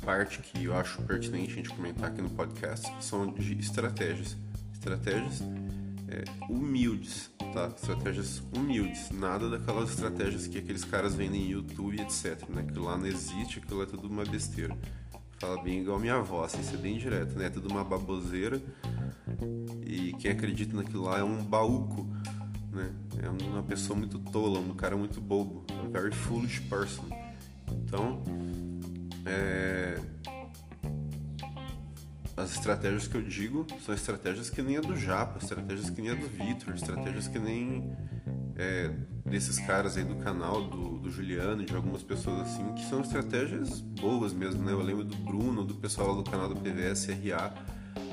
parte 0.04 0.40
que 0.40 0.66
eu 0.66 0.76
acho 0.76 1.02
pertinente 1.02 1.54
a 1.54 1.56
gente 1.56 1.70
comentar 1.70 2.12
aqui 2.12 2.22
no 2.22 2.30
podcast 2.30 2.88
são 3.04 3.34
de 3.34 3.54
estratégias. 3.60 4.38
Estratégias 4.74 5.42
é, 6.08 6.24
humildes, 6.48 7.32
tá? 7.54 7.74
Estratégias 7.76 8.44
humildes, 8.56 9.10
nada 9.10 9.50
daquelas 9.50 9.90
estratégias 9.90 10.46
que 10.46 10.60
aqueles 10.60 10.86
caras 10.86 11.16
vendem 11.16 11.46
em 11.46 11.50
YouTube, 11.52 12.00
etc. 12.00 12.48
Né? 12.50 12.64
Que 12.64 12.78
lá 12.78 12.98
não 12.98 13.08
existe, 13.08 13.60
aquilo 13.60 13.82
é 13.82 13.86
tudo 13.86 14.08
uma 14.08 14.24
besteira. 14.24 14.78
Fala 15.46 15.62
bem 15.62 15.82
igual 15.82 16.00
minha 16.00 16.16
avó, 16.16 16.44
assim, 16.44 16.64
ser 16.64 16.78
bem 16.78 16.98
direto, 16.98 17.38
né? 17.38 17.46
É 17.46 17.50
tudo 17.52 17.70
uma 17.70 17.84
baboseira. 17.84 18.60
E 19.86 20.12
quem 20.14 20.32
acredita 20.32 20.76
naquilo 20.76 21.04
lá 21.04 21.20
é 21.20 21.24
um 21.24 21.44
baúco, 21.44 22.08
né? 22.72 22.92
É 23.22 23.30
uma 23.30 23.62
pessoa 23.62 23.96
muito 23.96 24.18
tola, 24.18 24.58
um 24.58 24.74
cara 24.74 24.98
muito 24.98 25.22
bobo. 25.22 25.64
A 25.70 25.88
very 25.88 26.16
foolish 26.16 26.62
person. 26.62 27.06
Então, 27.72 28.24
é... 29.24 30.02
As 32.36 32.54
estratégias 32.54 33.08
que 33.08 33.16
eu 33.16 33.22
digo 33.22 33.68
são 33.86 33.94
estratégias 33.94 34.50
que 34.50 34.64
nem 34.64 34.78
a 34.78 34.82
do 34.82 34.96
Japa, 34.96 35.38
estratégias 35.38 35.92
que 35.92 36.02
nem 36.02 36.10
a 36.10 36.16
do 36.16 36.28
Vitor, 36.28 36.74
estratégias 36.74 37.28
que 37.28 37.38
nem 37.38 37.96
é, 38.56 38.92
desses 39.26 39.58
caras 39.58 39.98
aí 39.98 40.04
do 40.04 40.16
canal, 40.18 40.62
do, 40.62 41.00
do 41.00 41.10
Juliano 41.10 41.66
de 41.66 41.76
algumas 41.76 42.04
pessoas 42.04 42.42
assim, 42.42 42.74
que 42.74 42.86
são 42.86 43.02
estratégias 43.02 43.82
boas 43.82 44.32
mesmo, 44.34 44.64
né? 44.64 44.72
Eu 44.72 44.84
lembro 44.84 45.04
do 45.04 45.16
Bruno, 45.16 45.66
do 45.66 45.74
pessoal 45.74 46.10
lá 46.10 46.22
do 46.22 46.30
canal 46.30 46.48
do 46.48 46.56
PVSRA. 46.56 47.54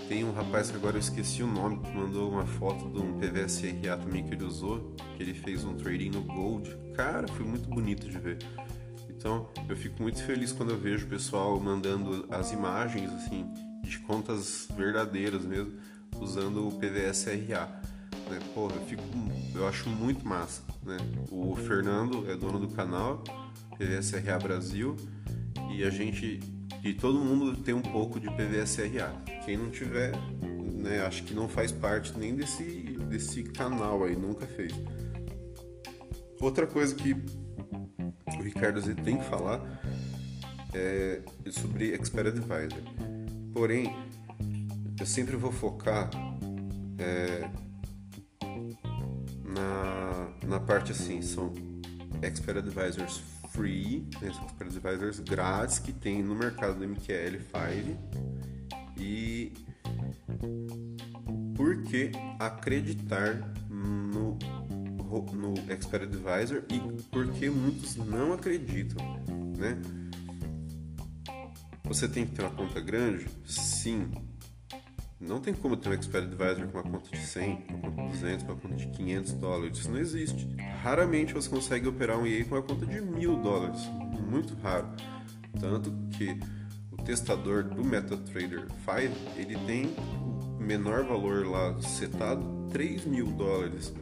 Tem 0.08 0.24
um 0.24 0.32
rapaz 0.32 0.70
que 0.70 0.76
agora 0.76 0.96
eu 0.96 1.00
esqueci 1.00 1.42
o 1.42 1.46
nome, 1.46 1.80
que 1.80 1.90
mandou 1.90 2.30
uma 2.30 2.46
foto 2.46 2.88
de 2.88 2.98
um 2.98 3.18
PVSRA 3.18 3.98
também 3.98 4.24
que 4.24 4.34
ele 4.34 4.44
usou, 4.44 4.94
que 5.16 5.22
ele 5.22 5.34
fez 5.34 5.64
um 5.64 5.74
trading 5.74 6.10
no 6.10 6.22
Gold. 6.22 6.74
Cara, 6.94 7.28
foi 7.28 7.44
muito 7.44 7.68
bonito 7.68 8.08
de 8.08 8.18
ver. 8.18 8.38
Então, 9.08 9.48
eu 9.68 9.76
fico 9.76 10.02
muito 10.02 10.22
feliz 10.22 10.50
quando 10.50 10.70
eu 10.70 10.78
vejo 10.78 11.06
o 11.06 11.08
pessoal 11.08 11.58
mandando 11.60 12.26
as 12.30 12.52
imagens, 12.52 13.12
assim, 13.12 13.46
de 13.82 13.98
contas 14.00 14.66
verdadeiras 14.76 15.44
mesmo, 15.44 15.74
usando 16.18 16.66
o 16.66 16.72
PVSRA 16.72 17.91
né? 18.32 18.38
Eu, 18.56 18.86
fico, 18.86 19.02
eu 19.54 19.68
acho 19.68 19.88
muito 19.88 20.26
massa, 20.26 20.62
né? 20.82 20.96
O 21.30 21.54
Fernando 21.54 22.30
é 22.30 22.36
dono 22.36 22.58
do 22.58 22.68
canal, 22.68 23.22
PVSRA 23.76 24.38
Brasil, 24.38 24.96
e 25.70 25.84
a 25.84 25.90
gente 25.90 26.40
e 26.84 26.92
todo 26.92 27.18
mundo 27.20 27.56
tem 27.62 27.74
um 27.74 27.82
pouco 27.82 28.18
de 28.18 28.28
PVSRA. 28.28 29.14
Quem 29.44 29.56
não 29.56 29.70
tiver, 29.70 30.12
né, 30.42 31.00
acho 31.06 31.22
que 31.22 31.32
não 31.32 31.48
faz 31.48 31.70
parte 31.70 32.18
nem 32.18 32.34
desse, 32.34 32.64
desse 33.08 33.44
canal 33.44 34.02
aí, 34.02 34.16
nunca 34.16 34.46
fez. 34.46 34.72
Outra 36.40 36.66
coisa 36.66 36.92
que 36.94 37.12
o 37.12 38.42
Ricardo 38.42 38.80
Z 38.80 38.94
tem 38.96 39.18
que 39.18 39.24
falar 39.24 39.60
é 40.74 41.20
sobre 41.52 41.94
Expert 41.94 42.28
Advisor. 42.28 42.82
Porém, 43.52 43.94
eu 44.98 45.06
sempre 45.06 45.36
vou 45.36 45.52
focar 45.52 46.10
é, 46.98 47.48
na 50.46 50.60
parte 50.60 50.92
assim, 50.92 51.22
são 51.22 51.52
Expert 52.22 52.58
Advisors 52.58 53.22
free, 53.50 54.08
né, 54.20 54.32
são 54.32 54.44
Expert 54.44 54.76
Advisors 54.76 55.20
grátis 55.20 55.78
que 55.78 55.92
tem 55.92 56.22
no 56.22 56.34
mercado 56.34 56.78
do 56.78 56.84
MQL5 56.86 57.96
e 58.96 59.52
por 61.54 61.82
que 61.82 62.12
acreditar 62.38 63.54
no, 63.68 64.38
no 65.32 65.54
Expert 65.68 66.04
Advisor 66.04 66.64
e 66.70 66.80
por 67.10 67.30
que 67.32 67.50
muitos 67.50 67.96
não 67.96 68.32
acreditam, 68.32 69.04
né? 69.58 69.80
Você 71.84 72.08
tem 72.08 72.24
que 72.24 72.32
ter 72.32 72.42
uma 72.42 72.50
conta 72.50 72.80
grande? 72.80 73.26
Sim. 73.44 74.10
Não 75.22 75.40
tem 75.40 75.54
como 75.54 75.76
ter 75.76 75.88
um 75.88 75.92
Expert 75.92 76.24
Advisor 76.24 76.66
com 76.68 76.78
uma 76.78 76.90
conta 76.90 77.10
de 77.10 77.24
100, 77.24 77.66
uma 77.68 77.90
conta 77.92 78.02
de 78.02 78.08
200, 78.20 78.44
uma 78.44 78.56
conta 78.56 78.74
de 78.74 78.86
500 78.88 79.32
dólares. 79.34 79.78
Isso 79.78 79.90
não 79.90 79.98
existe. 79.98 80.48
Raramente 80.82 81.32
você 81.32 81.48
consegue 81.48 81.86
operar 81.86 82.18
um 82.18 82.26
EA 82.26 82.44
com 82.44 82.56
uma 82.56 82.62
conta 82.62 82.84
de 82.84 83.00
1000 83.00 83.36
dólares. 83.36 83.80
Muito 84.28 84.54
raro. 84.60 84.88
Tanto 85.60 85.92
que 86.10 86.36
o 86.90 86.96
testador 87.04 87.62
do 87.62 87.84
MetaTrader 87.84 88.66
5 88.84 89.38
ele 89.38 89.56
tem 89.64 89.94
o 90.20 90.60
menor 90.60 91.04
valor 91.04 91.46
lá 91.46 91.80
setado, 91.80 92.68
3 92.72 93.04
mil 93.04 93.26
dólares. 93.26 93.94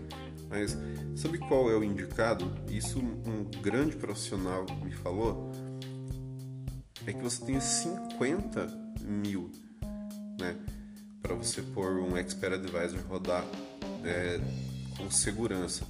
Mas 0.48 0.76
sabe 1.14 1.38
qual 1.38 1.70
é 1.70 1.76
o 1.76 1.84
indicado? 1.84 2.50
Isso 2.70 2.98
um 2.98 3.44
grande 3.60 3.94
profissional 3.94 4.64
me 4.82 4.90
falou 4.90 5.52
é 7.06 7.12
que 7.12 7.22
você 7.22 7.44
tenha 7.44 7.60
50 7.60 8.66
mil, 9.04 9.50
né? 10.40 10.56
Para 11.22 11.34
você 11.34 11.62
pôr 11.62 11.98
um 11.98 12.16
Expert 12.16 12.54
Advisor 12.54 13.00
rodar 13.08 13.44
é, 14.04 14.40
com 14.96 15.10
segurança. 15.10 15.86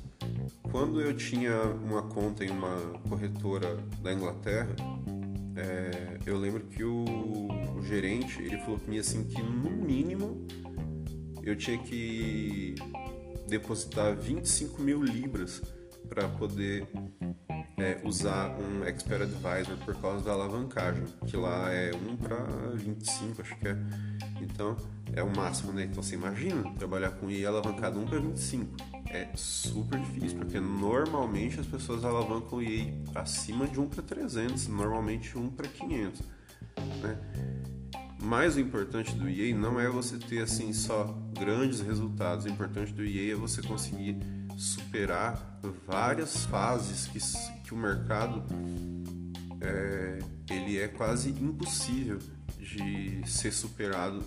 Quando 0.62 1.00
eu 1.00 1.16
tinha 1.16 1.62
uma 1.62 2.02
conta 2.02 2.44
em 2.44 2.50
uma 2.50 2.76
corretora 3.08 3.76
da 4.02 4.12
Inglaterra, 4.12 4.74
é, 5.56 6.18
eu 6.26 6.38
lembro 6.38 6.64
que 6.66 6.84
o, 6.84 7.04
o, 7.76 7.82
gerente 7.82 8.40
ele 8.40 8.56
falou 8.58 8.78
para 8.78 8.90
mim 8.90 8.98
assim 8.98 9.24
que 9.24 9.42
no 9.42 9.70
mínimo 9.70 10.46
eu 11.42 11.56
tinha 11.56 11.76
que 11.78 12.76
depositar 13.48 14.16
25 14.16 14.80
mil 14.80 15.02
libras 15.02 15.60
para 16.10 16.28
poder 16.28 16.86
é, 17.78 18.00
usar 18.04 18.50
um 18.58 18.84
Expert 18.84 19.22
Advisor 19.22 19.76
por 19.84 19.94
causa 20.00 20.24
da 20.24 20.32
alavancagem, 20.32 21.04
que 21.26 21.36
lá 21.36 21.72
é 21.72 21.92
1 21.94 22.16
para 22.16 22.36
25, 22.74 23.40
acho 23.40 23.56
que 23.56 23.68
é. 23.68 23.76
Então, 24.40 24.76
é 25.14 25.22
o 25.22 25.34
máximo, 25.34 25.72
né? 25.72 25.84
Então, 25.84 26.02
você 26.02 26.16
imagina 26.16 26.68
trabalhar 26.74 27.12
com 27.12 27.30
I 27.30 27.46
alavancado 27.46 28.00
1 28.00 28.06
para 28.06 28.18
25. 28.18 28.76
É 29.08 29.28
super 29.34 29.98
difícil, 30.00 30.38
porque 30.38 30.58
normalmente 30.58 31.60
as 31.60 31.66
pessoas 31.66 32.04
alavancam 32.04 32.58
o 32.58 32.62
I 32.62 32.92
acima 33.14 33.66
de 33.66 33.80
1 33.80 33.88
para 33.88 34.02
300, 34.02 34.66
normalmente 34.66 35.38
1 35.38 35.50
para 35.50 35.68
500, 35.68 36.22
né? 37.02 37.18
Mas 38.22 38.56
o 38.56 38.60
importante 38.60 39.14
do 39.14 39.28
EA 39.30 39.56
não 39.56 39.80
é 39.80 39.88
você 39.88 40.18
ter 40.18 40.42
assim 40.42 40.74
só 40.74 41.04
grandes 41.38 41.80
resultados. 41.80 42.44
O 42.44 42.48
importante 42.48 42.92
do 42.92 43.02
EA 43.02 43.32
é 43.32 43.34
você 43.34 43.62
conseguir 43.62 44.18
superar 44.60 45.58
várias 45.86 46.44
fases 46.44 47.06
que, 47.06 47.18
que 47.64 47.72
o 47.72 47.76
mercado 47.78 48.44
é, 49.58 50.18
ele 50.50 50.78
é 50.78 50.86
quase 50.86 51.30
impossível 51.30 52.18
de 52.58 53.22
ser 53.26 53.52
superado 53.52 54.22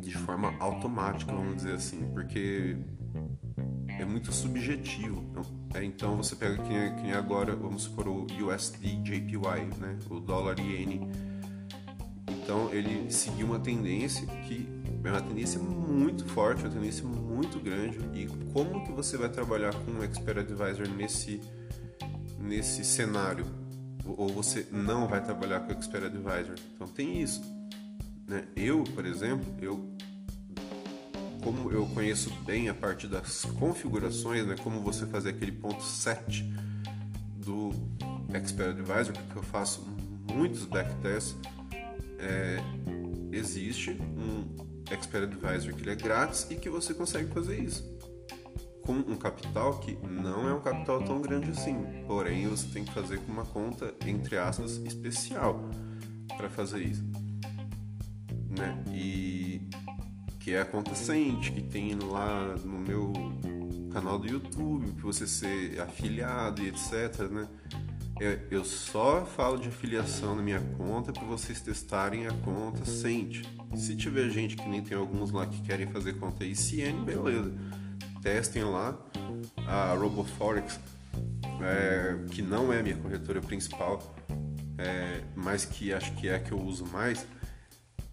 de 0.00 0.12
forma 0.18 0.54
automática, 0.60 1.32
vamos 1.32 1.56
dizer 1.56 1.74
assim, 1.76 2.10
porque 2.12 2.76
é 3.98 4.04
muito 4.04 4.32
subjetivo. 4.32 5.24
Então, 5.30 5.42
é, 5.74 5.84
então 5.84 6.16
você 6.16 6.36
pega 6.36 6.62
quem, 6.62 7.12
agora, 7.12 7.56
vamos 7.56 7.84
supor, 7.84 8.06
o 8.06 8.26
USD 8.26 8.96
JPY, 8.96 9.78
né, 9.78 9.98
o 10.10 10.20
dólar 10.20 10.60
iene. 10.60 11.08
Então 12.28 12.70
ele 12.70 13.10
seguiu 13.10 13.46
uma 13.46 13.58
tendência 13.58 14.26
que 14.26 14.77
é 15.08 15.12
uma 15.12 15.22
tendência 15.22 15.58
muito 15.58 16.24
forte, 16.26 16.62
uma 16.62 16.70
tendência 16.70 17.04
muito 17.06 17.58
grande. 17.58 17.98
E 18.14 18.26
como 18.52 18.84
que 18.84 18.92
você 18.92 19.16
vai 19.16 19.28
trabalhar 19.28 19.74
com 19.74 19.90
um 19.92 20.02
expert 20.02 20.38
advisor 20.38 20.88
nesse 20.88 21.40
nesse 22.38 22.84
cenário? 22.84 23.46
Ou 24.04 24.28
você 24.28 24.66
não 24.70 25.06
vai 25.08 25.22
trabalhar 25.22 25.60
com 25.60 25.72
o 25.72 25.72
expert 25.72 26.04
advisor? 26.04 26.56
Então 26.74 26.86
tem 26.86 27.20
isso. 27.20 27.42
Né? 28.26 28.44
Eu, 28.54 28.84
por 28.84 29.04
exemplo, 29.04 29.46
eu 29.60 29.88
como 31.42 31.70
eu 31.70 31.86
conheço 31.86 32.30
bem 32.44 32.68
a 32.68 32.74
parte 32.74 33.06
das 33.06 33.44
configurações, 33.44 34.46
né, 34.46 34.56
como 34.62 34.80
você 34.80 35.06
fazer 35.06 35.30
aquele 35.30 35.52
ponto 35.52 35.82
7 35.82 36.44
do 37.36 37.70
Expert 38.34 38.70
Advisor, 38.70 39.14
porque 39.14 39.38
eu 39.38 39.42
faço 39.42 39.86
muitos 40.34 40.64
backtests, 40.64 41.36
é, 42.18 42.58
existe 43.32 43.92
um 43.92 44.67
Expert 44.90 45.24
Advisor 45.24 45.74
que 45.74 45.82
ele 45.82 45.90
é 45.90 45.96
grátis 45.96 46.46
e 46.50 46.56
que 46.56 46.68
você 46.68 46.94
consegue 46.94 47.32
fazer 47.32 47.58
isso 47.58 47.98
com 48.88 48.94
um 48.94 49.16
capital 49.18 49.78
que 49.80 49.98
não 50.06 50.48
é 50.48 50.54
um 50.54 50.62
capital 50.62 51.04
tão 51.04 51.20
grande 51.20 51.50
assim. 51.50 51.76
Porém, 52.06 52.48
você 52.48 52.66
tem 52.68 52.84
que 52.84 52.92
fazer 52.94 53.18
com 53.18 53.30
uma 53.30 53.44
conta 53.44 53.94
entre 54.06 54.38
aspas 54.38 54.78
especial 54.78 55.68
para 56.38 56.48
fazer 56.48 56.80
isso, 56.82 57.04
né? 58.48 58.82
E 58.90 59.60
que 60.40 60.52
é 60.52 60.62
a 60.62 60.64
conta 60.64 60.94
Sente 60.94 61.52
que 61.52 61.60
tem 61.60 61.94
lá 61.96 62.56
no 62.64 62.78
meu 62.78 63.12
canal 63.92 64.18
do 64.18 64.26
YouTube, 64.26 64.92
para 64.92 65.02
você 65.02 65.26
ser 65.26 65.78
afiliado 65.82 66.62
e 66.62 66.68
etc, 66.68 67.28
né? 67.30 67.46
Eu 68.50 68.64
só 68.64 69.24
falo 69.24 69.58
de 69.58 69.68
afiliação 69.68 70.34
na 70.34 70.42
minha 70.42 70.60
conta 70.76 71.12
para 71.12 71.24
vocês 71.24 71.60
testarem 71.60 72.26
a 72.26 72.32
conta 72.32 72.84
Sente. 72.84 73.42
Se 73.76 73.94
tiver 73.94 74.28
gente 74.30 74.56
que 74.56 74.68
nem 74.68 74.82
tem 74.82 74.96
alguns 74.96 75.30
lá 75.30 75.46
que 75.46 75.60
querem 75.62 75.86
fazer 75.86 76.14
conta 76.14 76.44
ICN, 76.44 77.04
beleza. 77.04 77.52
Testem 78.20 78.64
lá 78.64 78.98
a 79.66 79.94
RoboForex, 79.94 80.80
é, 81.62 82.18
que 82.32 82.42
não 82.42 82.72
é 82.72 82.80
a 82.80 82.82
minha 82.82 82.96
corretora 82.96 83.40
principal, 83.40 84.16
é, 84.76 85.22
mas 85.36 85.64
que 85.64 85.92
acho 85.92 86.12
que 86.14 86.28
é 86.28 86.34
a 86.34 86.40
que 86.40 86.50
eu 86.50 86.60
uso 86.60 86.86
mais. 86.86 87.24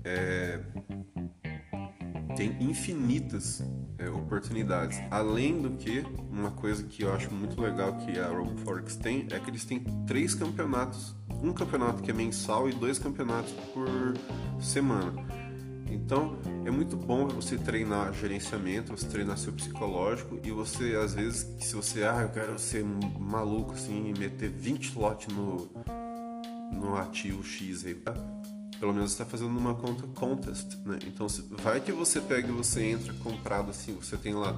É, 0.03 0.59
tem 2.35 2.55
infinitas 2.61 3.63
é, 3.97 4.10
oportunidades. 4.10 4.99
Além 5.10 5.62
do 5.62 5.71
que, 5.71 6.03
uma 6.29 6.51
coisa 6.51 6.84
que 6.84 7.03
eu 7.03 7.13
acho 7.13 7.31
muito 7.34 7.60
legal 7.62 7.97
que 7.97 8.19
a 8.19 8.27
RoboForex 8.27 8.95
tem 8.95 9.27
é 9.31 9.39
que 9.39 9.49
eles 9.49 9.65
têm 9.65 9.84
três 10.05 10.34
campeonatos. 10.34 11.15
Um 11.43 11.53
campeonato 11.53 12.01
que 12.01 12.12
é 12.12 12.13
mensal 12.13 12.69
e 12.69 12.73
dois 12.73 12.97
campeonatos 12.97 13.51
por 13.73 13.88
semana. 14.60 15.13
Então 15.89 16.38
é 16.65 16.71
muito 16.71 16.97
bom 16.97 17.27
você 17.27 17.58
treinar 17.58 18.13
gerenciamento, 18.13 18.91
você 18.91 19.08
treinar 19.08 19.38
seu 19.38 19.53
psicológico 19.53 20.39
e 20.43 20.51
você, 20.51 20.95
às 20.95 21.13
vezes, 21.13 21.47
se 21.60 21.75
você, 21.75 22.03
ah, 22.03 22.21
eu 22.23 22.29
quero 22.29 22.58
ser 22.60 22.84
maluco 22.84 23.73
assim 23.73 24.13
e 24.13 24.19
meter 24.19 24.49
20 24.49 24.97
lotes 24.97 25.34
no, 25.34 25.69
no 26.73 26.97
ativo 26.97 27.43
X 27.43 27.86
aí, 27.86 27.95
pelo 28.79 28.93
menos 28.93 29.11
está 29.11 29.25
fazendo 29.25 29.57
uma 29.57 29.75
conta 29.75 30.07
contest, 30.07 30.75
né? 30.85 30.99
Então 31.05 31.27
vai 31.61 31.79
que 31.79 31.91
você 31.91 32.19
pega 32.21 32.47
e 32.47 32.51
você 32.51 32.83
entra 32.83 33.13
comprado 33.15 33.69
assim, 33.69 33.93
você 33.93 34.17
tem 34.17 34.33
lá 34.33 34.57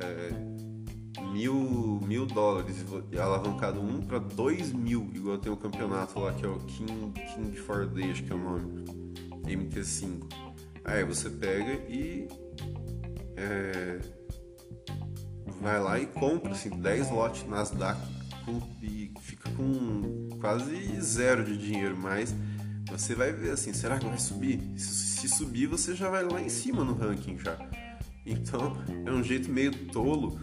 é, 0.00 1.28
mil, 1.32 2.00
mil 2.06 2.26
dólares 2.26 2.84
e 3.12 3.18
alavancado 3.18 3.80
um 3.80 4.00
para 4.00 4.18
dois 4.18 4.72
mil, 4.72 5.10
igual 5.14 5.38
tem 5.38 5.50
o 5.50 5.54
um 5.54 5.58
campeonato 5.58 6.18
lá 6.18 6.32
que 6.32 6.44
é 6.44 6.48
o 6.48 6.58
King, 6.60 7.12
King 7.34 7.56
for 7.56 7.86
Day, 7.86 8.10
acho 8.10 8.22
que 8.24 8.32
é 8.32 8.34
o 8.34 8.38
nome, 8.38 8.84
MT5. 9.44 10.22
Aí 10.84 11.04
você 11.04 11.28
pega 11.28 11.72
e 11.90 12.28
é, 13.36 14.00
vai 15.60 15.80
lá 15.80 15.98
e 15.98 16.06
compra 16.06 16.52
assim, 16.52 16.70
10 16.70 17.10
lotes 17.10 17.46
Nasdaq 17.46 18.00
e 18.82 19.12
fica 19.20 19.50
com 19.50 20.28
quase 20.40 21.00
zero 21.00 21.44
de 21.44 21.58
dinheiro, 21.58 21.96
mas 21.96 22.34
você 22.90 23.14
vai 23.14 23.32
ver 23.32 23.50
assim, 23.50 23.72
será 23.72 23.98
que 23.98 24.06
vai 24.06 24.18
subir? 24.18 24.60
Se, 24.76 25.28
subir, 25.28 25.66
você 25.66 25.94
já 25.94 26.08
vai 26.08 26.24
lá 26.24 26.40
em 26.40 26.48
cima 26.48 26.84
no 26.84 26.94
ranking 26.94 27.38
já. 27.38 27.56
Então, 28.24 28.76
é 29.06 29.10
um 29.10 29.22
jeito 29.22 29.50
meio 29.50 29.72
tolo, 29.88 30.38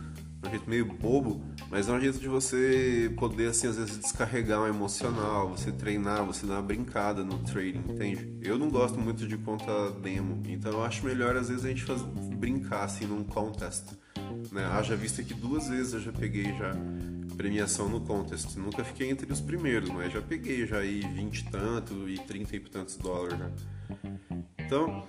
um 0.45 0.49
jeito 0.49 0.69
meio 0.69 0.86
bobo, 0.86 1.43
mas 1.69 1.88
é 1.88 1.91
um 1.91 1.99
jeito 1.99 2.19
de 2.19 2.27
você 2.27 3.13
poder, 3.17 3.49
assim, 3.49 3.67
às 3.67 3.77
vezes 3.77 3.97
descarregar 3.97 4.62
um 4.62 4.67
emocional, 4.67 5.49
você 5.49 5.71
treinar, 5.71 6.25
você 6.25 6.45
dar 6.45 6.55
uma 6.55 6.62
brincada 6.62 7.23
no 7.23 7.39
trading, 7.39 7.84
entende? 7.89 8.38
Eu 8.41 8.58
não 8.58 8.69
gosto 8.69 8.99
muito 8.99 9.27
de 9.27 9.38
conta 9.38 9.91
demo, 10.01 10.41
então 10.47 10.71
eu 10.71 10.84
acho 10.84 11.05
melhor, 11.05 11.36
às 11.36 11.49
vezes, 11.49 11.65
a 11.65 11.69
gente 11.69 11.84
faz, 11.84 12.01
brincar, 12.01 12.84
assim, 12.84 13.05
num 13.05 13.23
contest, 13.23 13.93
né? 14.51 14.65
Haja 14.65 14.95
visto 14.95 15.23
que 15.23 15.34
duas 15.34 15.67
vezes 15.67 15.93
eu 15.93 15.99
já 15.99 16.12
peguei 16.12 16.45
já 16.58 16.71
premiação 17.36 17.89
no 17.89 18.02
contest. 18.02 18.56
Nunca 18.58 18.84
fiquei 18.84 19.10
entre 19.10 19.32
os 19.32 19.41
primeiros, 19.41 19.89
mas 19.89 20.12
já 20.12 20.21
peguei 20.21 20.65
já 20.65 20.80
aí 20.80 21.02
20 21.02 21.38
e 21.38 21.52
tanto 21.52 22.10
e 22.10 22.17
30 22.19 22.56
e 22.56 22.60
tantos 22.62 22.98
dólares 22.98 23.38
já. 23.38 23.52
Então, 24.60 25.06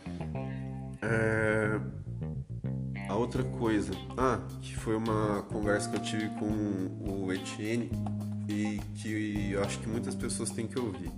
é... 1.03 1.81
A 3.09 3.15
outra 3.15 3.45
coisa, 3.45 3.93
ah, 4.17 4.41
que 4.61 4.77
foi 4.77 4.97
uma 4.97 5.43
conversa 5.43 5.89
que 5.89 5.97
eu 5.97 6.03
tive 6.03 6.29
com 6.31 7.25
o 7.25 7.33
Etienne 7.33 7.89
e 8.49 8.81
que 8.97 9.53
eu 9.53 9.62
acho 9.62 9.79
que 9.79 9.89
muitas 9.89 10.15
pessoas 10.15 10.51
têm 10.51 10.67
que 10.67 10.79
ouvir. 10.79 11.12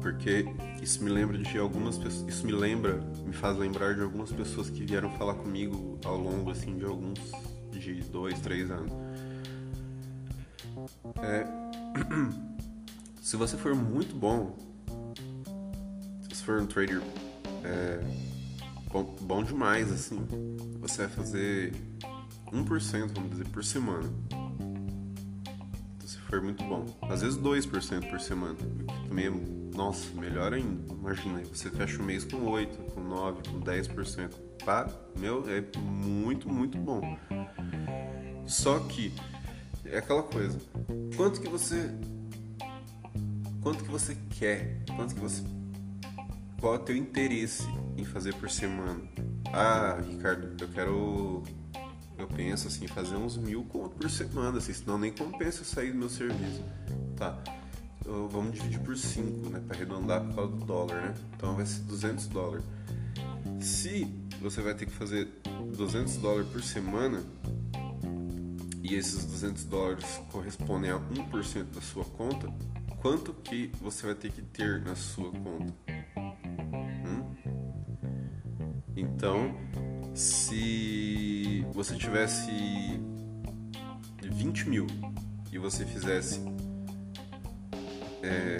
Porque 0.00 0.46
isso 0.80 1.02
me 1.02 1.10
lembra 1.10 1.36
de 1.36 1.58
algumas 1.58 1.98
pessoas, 1.98 2.32
isso 2.32 2.46
me 2.46 2.52
lembra, 2.52 3.00
me 3.26 3.32
faz 3.32 3.56
lembrar 3.58 3.94
de 3.94 4.02
algumas 4.02 4.30
pessoas 4.30 4.70
que 4.70 4.84
vieram 4.84 5.10
falar 5.18 5.34
comigo 5.34 5.98
ao 6.04 6.16
longo 6.16 6.50
assim 6.50 6.76
de 6.76 6.84
alguns 6.84 7.18
de 7.72 7.94
dois, 8.04 8.40
três 8.40 8.70
anos. 8.70 8.92
É, 11.22 11.46
se 13.20 13.36
você 13.36 13.56
for 13.56 13.74
muito 13.74 14.14
bom, 14.14 14.56
se 16.22 16.36
você 16.36 16.44
for 16.44 16.60
um 16.60 16.66
trader 16.66 17.02
é, 17.64 18.00
bom, 18.92 19.04
bom 19.20 19.42
demais, 19.42 19.90
assim, 19.92 20.26
você 20.80 21.06
vai 21.06 21.16
fazer 21.16 21.72
1%, 22.52 23.14
vamos 23.14 23.30
dizer, 23.30 23.48
por 23.48 23.64
semana. 23.64 24.08
Se 26.04 26.18
for 26.18 26.42
muito 26.42 26.64
bom. 26.64 26.86
Às 27.02 27.22
vezes 27.22 27.38
2% 27.38 28.10
por 28.10 28.20
semana. 28.20 28.56
Também 29.08 29.26
é, 29.26 29.76
nossa, 29.76 30.12
melhor 30.14 30.52
ainda. 30.52 30.92
Imagina, 30.92 31.42
você 31.44 31.70
fecha 31.70 32.02
o 32.02 32.04
mês 32.04 32.24
com 32.24 32.44
8, 32.46 32.92
com 32.92 33.00
9, 33.00 33.42
com 33.48 33.60
10%. 33.60 34.34
Pá, 34.64 34.88
meu, 35.18 35.44
é 35.48 35.64
muito, 35.78 36.48
muito 36.48 36.76
bom. 36.76 37.16
Só 38.46 38.78
que 38.80 39.12
é 39.84 39.98
aquela 39.98 40.22
coisa. 40.22 40.58
Quanto 41.16 41.40
que 41.40 41.48
você 41.48 41.90
quanto 43.60 43.84
que 43.84 43.90
você 43.90 44.16
quer? 44.38 44.82
Quanto 44.96 45.14
que 45.14 45.20
você 45.20 45.42
qual 46.60 46.74
é 46.74 46.76
o 46.76 46.80
teu 46.80 46.94
interesse 46.94 47.66
em 47.96 48.04
fazer 48.04 48.34
por 48.34 48.50
semana? 48.50 49.00
Ah, 49.52 49.98
Ricardo, 50.06 50.62
eu 50.62 50.68
quero. 50.68 51.42
Eu 52.18 52.26
penso 52.28 52.68
assim, 52.68 52.86
fazer 52.86 53.16
uns 53.16 53.38
mil 53.38 53.64
conto 53.64 53.96
por 53.96 54.10
semana, 54.10 54.58
assim, 54.58 54.74
senão 54.74 54.98
nem 54.98 55.10
compensa 55.10 55.62
eu 55.62 55.64
sair 55.64 55.90
do 55.92 55.98
meu 55.98 56.10
serviço. 56.10 56.62
Tá. 57.16 57.42
Vamos 58.04 58.52
dividir 58.52 58.80
por 58.80 58.96
5, 58.96 59.48
né? 59.48 59.62
Para 59.66 59.76
arredondar 59.76 60.22
por 60.26 60.34
causa 60.34 60.52
do 60.52 60.64
dólar, 60.66 61.00
né? 61.00 61.14
Então 61.34 61.54
vai 61.56 61.64
ser 61.64 61.80
200 61.84 62.26
dólares. 62.26 62.64
Se 63.60 64.04
você 64.40 64.60
vai 64.60 64.74
ter 64.74 64.84
que 64.84 64.92
fazer 64.92 65.28
200 65.74 66.16
dólares 66.18 66.48
por 66.50 66.62
semana 66.62 67.22
e 68.90 68.96
esses 68.96 69.24
200 69.24 69.64
dólares 69.66 70.20
correspondem 70.32 70.90
a 70.90 70.98
1% 70.98 71.72
da 71.72 71.80
sua 71.80 72.04
conta, 72.04 72.52
quanto 73.00 73.32
que 73.32 73.70
você 73.80 74.04
vai 74.04 74.16
ter 74.16 74.32
que 74.32 74.42
ter 74.42 74.80
na 74.80 74.96
sua 74.96 75.30
conta? 75.30 75.72
Então, 78.96 79.54
se 80.12 81.64
você 81.72 81.94
tivesse 81.94 82.50
20 84.24 84.68
mil 84.68 84.88
e 85.52 85.58
você 85.58 85.86
fizesse 85.86 86.40
é, 88.24 88.58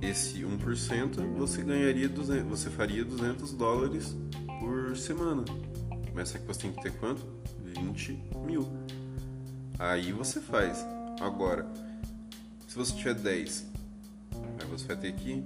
esse 0.00 0.38
1%, 0.38 1.36
você 1.36 1.62
ganharia 1.62 2.08
200, 2.08 2.48
você 2.48 2.70
faria 2.70 3.04
200 3.04 3.52
dólares 3.52 4.16
por 4.58 4.96
semana. 4.96 5.44
Mas 6.14 6.30
só 6.30 6.38
que 6.38 6.46
você 6.46 6.60
tem 6.62 6.72
que 6.72 6.82
ter 6.82 6.92
quanto? 6.92 7.22
20 7.62 8.12
mil. 8.46 8.66
Aí 9.80 10.12
você 10.12 10.40
faz. 10.40 10.86
Agora, 11.20 11.66
se 12.68 12.76
você 12.76 12.94
tiver 12.94 13.14
10, 13.14 13.66
aí 14.60 14.66
você 14.66 14.86
vai 14.86 14.96
ter 14.96 15.12
que 15.14 15.42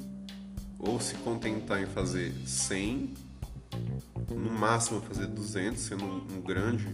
ou 0.78 1.00
se 1.00 1.14
contentar 1.14 1.80
em 1.80 1.86
fazer 1.86 2.34
100 2.44 3.14
no 4.30 4.50
máximo 4.50 5.00
fazer 5.02 5.26
200, 5.28 5.80
sendo 5.80 6.04
um, 6.04 6.42
grande, 6.42 6.86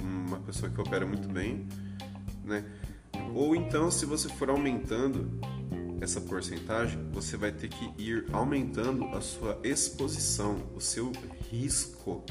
uma 0.00 0.38
pessoa 0.40 0.70
que 0.70 0.80
opera 0.80 1.06
muito 1.06 1.28
bem, 1.28 1.66
né? 2.44 2.64
Ou 3.34 3.54
então, 3.54 3.90
se 3.90 4.04
você 4.04 4.28
for 4.28 4.50
aumentando 4.50 5.40
essa 6.00 6.20
porcentagem, 6.20 6.98
você 7.12 7.36
vai 7.36 7.52
ter 7.52 7.68
que 7.68 7.92
ir 8.02 8.26
aumentando 8.32 9.04
a 9.06 9.20
sua 9.20 9.60
exposição, 9.62 10.56
o 10.74 10.80
seu 10.80 11.12
risco. 11.50 12.24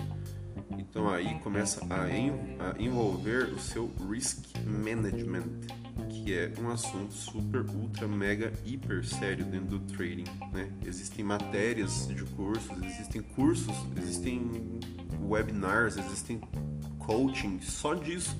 Então 0.79 1.09
aí 1.09 1.37
começa 1.39 1.85
a, 1.89 2.03
a 2.03 2.81
envolver 2.81 3.49
o 3.53 3.59
seu 3.59 3.91
risk 4.09 4.45
management 4.65 5.43
que 6.09 6.33
é 6.33 6.51
um 6.59 6.69
assunto 6.69 7.13
super, 7.13 7.61
ultra, 7.69 8.07
mega, 8.07 8.53
hiper 8.65 9.05
sério 9.05 9.45
dentro 9.45 9.77
do 9.77 9.79
trading. 9.93 10.23
Né? 10.53 10.71
Existem 10.85 11.23
matérias 11.23 12.07
de 12.07 12.23
cursos, 12.23 12.71
existem 12.83 13.21
cursos, 13.21 13.75
existem 13.97 14.79
webinars, 15.21 15.97
existem 15.97 16.41
coaching 16.97 17.59
só 17.61 17.93
disso. 17.93 18.35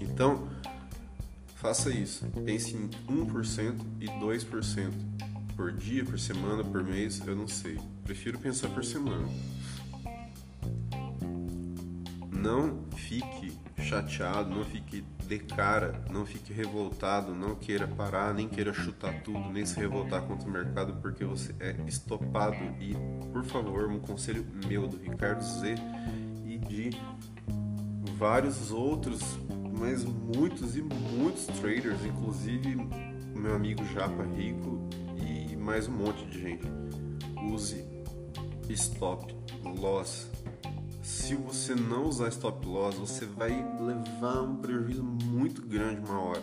Então, 0.00 0.48
faça 1.56 1.90
isso. 1.90 2.24
Pense 2.44 2.76
em 2.76 2.88
1% 3.08 3.74
e 4.00 4.06
2% 4.06 4.92
por 5.56 5.72
dia, 5.72 6.04
por 6.04 6.18
semana, 6.18 6.62
por 6.62 6.84
mês, 6.84 7.20
eu 7.26 7.34
não 7.34 7.48
sei. 7.48 7.78
Prefiro 8.04 8.38
pensar 8.38 8.68
por 8.68 8.84
semana. 8.84 9.26
Não 12.44 12.84
fique 12.94 13.58
chateado, 13.78 14.54
não 14.54 14.66
fique 14.66 15.02
de 15.26 15.38
cara, 15.38 16.04
não 16.10 16.26
fique 16.26 16.52
revoltado, 16.52 17.34
não 17.34 17.54
queira 17.54 17.88
parar, 17.88 18.34
nem 18.34 18.46
queira 18.46 18.70
chutar 18.70 19.22
tudo, 19.22 19.48
nem 19.50 19.64
se 19.64 19.80
revoltar 19.80 20.20
contra 20.26 20.46
o 20.46 20.52
mercado 20.52 21.00
porque 21.00 21.24
você 21.24 21.54
é 21.58 21.74
estopado. 21.86 22.62
E, 22.78 22.94
por 23.32 23.44
favor, 23.44 23.88
um 23.88 23.98
conselho 23.98 24.46
meu 24.66 24.86
do 24.86 24.98
Ricardo 24.98 25.40
Z 25.40 25.74
e 26.44 26.58
de 26.58 26.90
vários 28.18 28.70
outros, 28.70 29.22
mas 29.78 30.04
muitos 30.04 30.76
e 30.76 30.82
muitos 30.82 31.46
traders, 31.46 32.04
inclusive 32.04 32.76
meu 33.34 33.54
amigo 33.54 33.82
Japa 33.86 34.22
Rico 34.22 34.86
e 35.16 35.56
mais 35.56 35.88
um 35.88 35.92
monte 35.92 36.26
de 36.26 36.42
gente. 36.42 36.66
Use 37.42 37.82
stop 38.68 39.34
loss 39.64 40.28
se 41.14 41.36
você 41.36 41.76
não 41.76 42.08
usar 42.08 42.28
stop 42.28 42.66
loss, 42.66 42.96
você 42.96 43.24
vai 43.24 43.50
levar 43.80 44.42
um 44.42 44.56
prejuízo 44.56 45.02
muito 45.02 45.62
grande 45.62 46.00
uma 46.00 46.20
hora. 46.20 46.42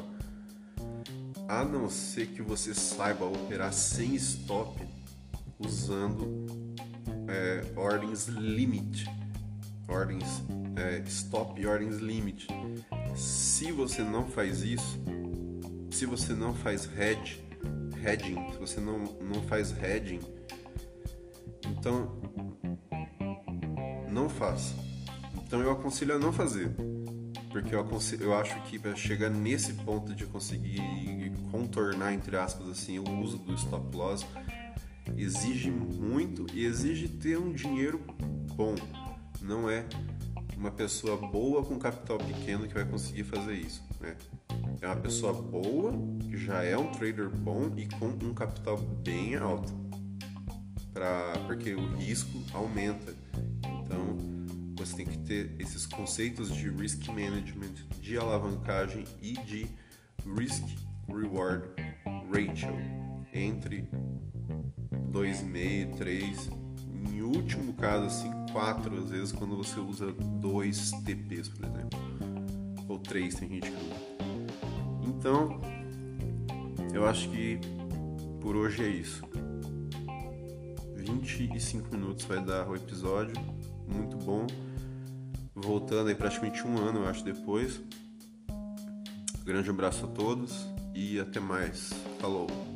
A 1.47 1.65
não 1.65 1.89
ser 1.89 2.27
que 2.27 2.41
você 2.41 2.73
saiba 2.73 3.25
operar 3.25 3.73
sem 3.73 4.15
stop 4.15 4.81
usando 5.59 6.47
é, 7.27 7.65
ordens 7.75 8.27
limit, 8.27 9.05
ordens 9.89 10.41
é, 10.77 11.03
stop 11.05 11.61
e 11.61 11.67
ordens 11.67 11.97
limit. 11.97 12.47
Se 13.13 13.73
você 13.73 14.01
não 14.01 14.25
faz 14.25 14.63
isso, 14.63 14.97
se 15.91 16.05
você 16.05 16.33
não 16.33 16.55
faz 16.55 16.89
hedge, 16.97 17.43
hedging, 18.03 18.51
se 18.53 18.57
você 18.57 18.79
não, 18.79 18.99
não 19.21 19.41
faz 19.43 19.71
hedging, 19.83 20.21
então 21.65 22.09
não 24.11 24.29
faça. 24.29 24.75
Então 25.45 25.61
eu 25.61 25.71
aconselho 25.71 26.15
a 26.15 26.19
não 26.19 26.31
fazer. 26.31 26.71
Porque 27.51 27.75
eu, 27.75 27.85
eu 28.19 28.33
acho 28.35 28.61
que 28.63 28.79
para 28.79 28.95
chegar 28.95 29.29
nesse 29.29 29.73
ponto 29.73 30.13
de 30.13 30.25
conseguir 30.25 30.81
contornar, 31.51 32.13
entre 32.13 32.37
aspas, 32.37 32.69
assim, 32.69 32.99
o 32.99 33.19
uso 33.19 33.37
do 33.37 33.53
stop 33.55 33.95
loss, 33.95 34.25
exige 35.17 35.69
muito 35.69 36.45
e 36.53 36.65
exige 36.65 37.07
ter 37.07 37.37
um 37.37 37.51
dinheiro 37.51 38.01
bom. 38.55 38.75
Não 39.41 39.69
é 39.69 39.85
uma 40.55 40.71
pessoa 40.71 41.17
boa 41.17 41.63
com 41.65 41.77
capital 41.79 42.17
pequeno 42.19 42.67
que 42.67 42.73
vai 42.73 42.85
conseguir 42.85 43.23
fazer 43.23 43.55
isso. 43.55 43.83
Né? 43.99 44.15
É 44.79 44.87
uma 44.87 44.95
pessoa 44.95 45.33
boa, 45.33 45.91
que 46.19 46.37
já 46.37 46.63
é 46.63 46.77
um 46.77 46.91
trader 46.91 47.29
bom 47.29 47.71
e 47.75 47.87
com 47.87 48.07
um 48.07 48.33
capital 48.33 48.77
bem 48.77 49.35
alto. 49.35 49.73
Pra, 50.93 51.33
porque 51.47 51.73
o 51.73 51.95
risco 51.95 52.41
aumenta. 52.53 53.13
Então, 53.91 54.15
você 54.77 54.95
tem 54.95 55.05
que 55.05 55.17
ter 55.17 55.53
esses 55.59 55.85
conceitos 55.85 56.55
de 56.55 56.69
risk 56.69 57.07
management, 57.09 57.73
de 57.99 58.17
alavancagem 58.17 59.03
e 59.21 59.33
de 59.33 59.67
risk 60.37 60.63
reward 61.07 61.67
ratio 62.33 62.73
entre 63.33 63.87
2,5, 65.11 65.97
3, 65.97 66.49
em 67.05 67.21
último 67.21 67.73
caso 67.73 68.05
assim, 68.05 68.31
4 68.53 68.97
às 68.97 69.09
vezes 69.09 69.31
quando 69.33 69.57
você 69.57 69.77
usa 69.79 70.13
2 70.13 70.91
TPs, 71.03 71.49
por 71.49 71.65
exemplo. 71.65 71.99
Ou 72.87 72.97
3, 72.97 73.35
tem 73.35 73.49
gente 73.49 73.69
que 73.69 73.75
usa. 73.75 74.11
Então, 75.05 75.59
eu 76.93 77.05
acho 77.05 77.29
que 77.29 77.59
por 78.39 78.55
hoje 78.55 78.83
é 78.83 78.87
isso. 78.87 79.21
25 80.95 81.93
minutos 81.93 82.23
vai 82.25 82.43
dar 82.43 82.69
o 82.69 82.75
episódio 82.75 83.35
muito 83.93 84.17
bom. 84.17 84.47
Voltando 85.53 86.09
aí 86.09 86.15
praticamente 86.15 86.65
um 86.65 86.77
ano, 86.77 87.01
eu 87.01 87.07
acho, 87.07 87.23
depois. 87.23 87.81
Grande 89.43 89.69
abraço 89.69 90.05
a 90.05 90.07
todos 90.07 90.67
e 90.95 91.19
até 91.19 91.39
mais. 91.39 91.91
Falou! 92.19 92.70